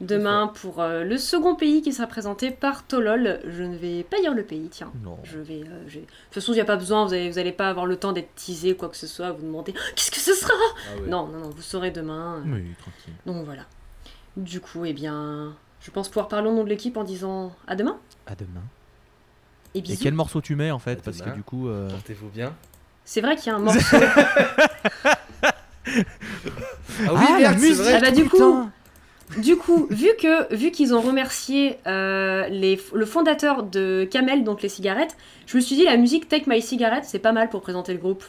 Demain 0.00 0.46
pour 0.54 0.80
euh, 0.80 1.02
le 1.02 1.18
second 1.18 1.56
pays 1.56 1.82
qui 1.82 1.92
sera 1.92 2.06
présenté 2.06 2.52
par 2.52 2.84
Tolol. 2.86 3.40
Je 3.48 3.64
ne 3.64 3.76
vais 3.76 4.04
pas 4.04 4.20
dire 4.20 4.32
le 4.32 4.44
pays, 4.44 4.68
tiens. 4.70 4.92
Non. 5.02 5.18
Je 5.24 5.38
vais. 5.38 5.62
euh, 5.66 5.84
De 5.86 5.90
toute 5.90 6.06
façon, 6.30 6.52
il 6.52 6.56
n'y 6.56 6.60
a 6.60 6.64
pas 6.64 6.76
besoin, 6.76 7.04
vous 7.04 7.10
n'allez 7.10 7.30
vous 7.30 7.38
allez 7.38 7.50
pas 7.50 7.68
avoir 7.68 7.84
le 7.86 7.96
temps 7.96 8.12
d'être 8.12 8.32
teasé, 8.36 8.76
quoi 8.76 8.88
que 8.90 8.96
ce 8.96 9.08
soit, 9.08 9.32
vous 9.32 9.42
demandez 9.42 9.72
qu'est-ce 9.96 10.12
que 10.12 10.18
ce 10.20 10.34
sera? 10.34 10.52
Ah 10.54 11.00
ouais. 11.00 11.08
Non, 11.08 11.26
non, 11.26 11.38
non, 11.40 11.50
vous 11.50 11.62
saurez 11.62 11.90
demain. 11.90 12.42
Oui, 12.46 12.62
tranquille. 12.78 13.14
Donc 13.26 13.44
voilà. 13.44 13.62
Du 14.36 14.60
coup, 14.60 14.84
eh 14.84 14.92
bien, 14.92 15.56
Je 15.88 15.92
pense 15.94 16.08
pouvoir 16.10 16.28
parler 16.28 16.50
au 16.50 16.52
nom 16.52 16.64
de 16.64 16.68
l'équipe 16.68 16.98
en 16.98 17.02
disant 17.02 17.50
à 17.66 17.74
demain? 17.74 17.96
À 18.26 18.34
demain. 18.34 18.60
et 19.74 19.82
quel 19.96 20.12
morceau 20.12 20.42
tu 20.42 20.54
mets 20.54 20.70
en 20.70 20.78
fait? 20.78 20.98
À 20.98 21.02
Parce 21.02 21.16
que 21.16 21.22
demain. 21.24 21.34
du 21.34 21.42
coup. 21.42 21.66
euh, 21.68 21.88
Portez-vous 21.88 22.28
bien. 22.28 22.52
C'est 23.06 23.22
vrai 23.22 23.36
qu'il 23.36 23.46
y 23.46 23.54
a 23.54 23.56
un 23.56 23.58
morceau. 23.60 23.96
Ah 23.96 25.16
oui, 27.14 27.16
la 27.30 27.38
merde, 27.38 27.54
c'est 27.58 27.68
musique 27.68 27.82
vrai. 27.84 27.94
Ah 27.96 28.00
bah, 28.02 28.10
du 28.10 28.24
putain. 28.24 28.70
Du 29.38 29.56
coup, 29.56 29.86
vu 29.88 30.08
que 30.20 30.54
vu 30.54 30.70
qu'ils 30.70 30.94
ont 30.94 31.00
remercié 31.00 31.78
euh, 31.86 32.46
les, 32.48 32.78
le 32.92 33.06
fondateur 33.06 33.62
de 33.62 34.06
Camel, 34.10 34.44
donc 34.44 34.60
les 34.60 34.68
cigarettes, 34.68 35.16
je 35.46 35.56
me 35.56 35.62
suis 35.62 35.74
dit 35.74 35.84
la 35.84 35.96
musique 35.96 36.28
Take 36.28 36.44
My 36.50 36.60
Cigarette, 36.60 37.06
c'est 37.06 37.18
pas 37.18 37.32
mal 37.32 37.48
pour 37.48 37.62
présenter 37.62 37.94
le 37.94 37.98
groupe. 37.98 38.24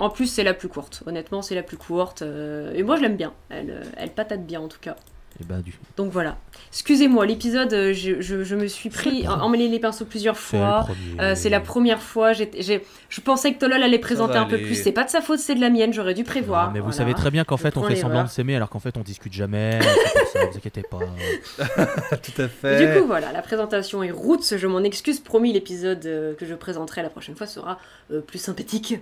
En 0.00 0.10
plus, 0.10 0.26
c'est 0.26 0.42
la 0.42 0.54
plus 0.54 0.68
courte. 0.68 1.04
Honnêtement, 1.06 1.40
c'est 1.40 1.54
la 1.54 1.62
plus 1.62 1.76
courte. 1.76 2.22
euh, 2.22 2.72
et 2.74 2.82
moi, 2.82 2.96
je 2.96 3.02
l'aime 3.02 3.16
bien. 3.16 3.32
Elle, 3.48 3.70
euh, 3.70 3.82
elle 3.96 4.10
patate 4.10 4.44
bien, 4.44 4.60
en 4.60 4.66
tout 4.66 4.80
cas. 4.80 4.96
Et 5.40 5.44
bah, 5.44 5.56
du. 5.62 5.74
Donc 5.96 6.12
voilà. 6.12 6.36
Excusez-moi, 6.70 7.26
l'épisode, 7.26 7.72
euh, 7.72 7.92
je, 7.92 8.20
je- 8.20 8.44
je 8.44 8.54
me 8.54 8.68
suis 8.68 8.88
pris, 8.88 9.26
emmêlé 9.26 9.66
les 9.68 9.80
pinceaux 9.80 10.04
plusieurs 10.04 10.36
fois. 10.38 10.86
Euh, 11.20 11.34
c'est 11.34 11.48
la 11.48 11.58
première 11.60 12.00
fois. 12.00 12.32
je 12.32 13.20
pensais 13.20 13.52
que 13.52 13.58
Tolol 13.58 13.82
allait 13.82 13.98
présenter 13.98 14.36
un 14.36 14.44
peu 14.46 14.58
plus. 14.58 14.76
C'est 14.76 14.92
pas 14.92 15.02
de 15.04 15.10
sa 15.10 15.20
faute, 15.20 15.40
c'est 15.40 15.56
de 15.56 15.60
la 15.60 15.70
mienne. 15.70 15.92
J'aurais 15.92 16.14
dû 16.14 16.22
Non, 16.22 16.26
prévoir. 16.26 16.70
mais 16.72 16.78
vous 16.80 16.92
savez 16.92 17.14
très 17.14 17.30
bien 17.32 17.44
qu'en 17.44 17.56
fait 17.56 17.76
on 17.76 17.82
fait 17.82 17.96
semblant 17.96 18.22
de 18.24 18.28
s'aimer 18.28 18.54
alors 18.56 18.70
qu'en 18.70 18.78
fait 18.78 18.96
on 18.96 19.00
discute 19.02 19.32
jamais. 19.32 19.80
ça, 20.32 20.46
vous 20.50 20.56
inquiétez 20.56 20.82
pas. 20.82 20.98
Tout 22.22 22.42
à 22.42 22.44
Et 22.44 22.48
fait. 22.48 22.86
Du 22.94 23.00
coup, 23.00 23.06
voilà, 23.06 23.32
la 23.32 23.42
présentation 23.42 24.02
est 24.02 24.10
roots. 24.12 24.56
Je 24.56 24.66
m'en 24.66 24.80
excuse. 24.84 25.18
Promis, 25.20 25.52
l'épisode 25.52 26.04
euh, 26.06 26.34
que 26.34 26.46
je 26.46 26.54
présenterai 26.54 27.02
la 27.02 27.10
prochaine 27.10 27.34
fois 27.34 27.46
sera 27.46 27.78
euh, 28.12 28.20
plus 28.20 28.38
sympathique. 28.38 28.98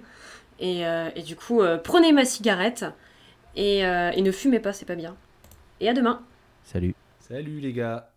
Et, 0.60 0.86
euh, 0.86 1.08
et 1.16 1.22
du 1.22 1.36
coup, 1.36 1.60
euh, 1.60 1.76
prenez 1.76 2.12
ma 2.12 2.24
cigarette 2.24 2.84
et, 3.56 3.84
euh, 3.84 4.10
et 4.14 4.22
ne 4.22 4.30
fumez 4.32 4.60
pas, 4.60 4.72
c'est 4.72 4.84
pas 4.86 4.94
bien. 4.94 5.14
Et 5.82 5.88
à 5.88 5.94
demain. 5.94 6.22
Salut. 6.62 6.94
Salut 7.18 7.58
les 7.58 7.72
gars. 7.72 8.12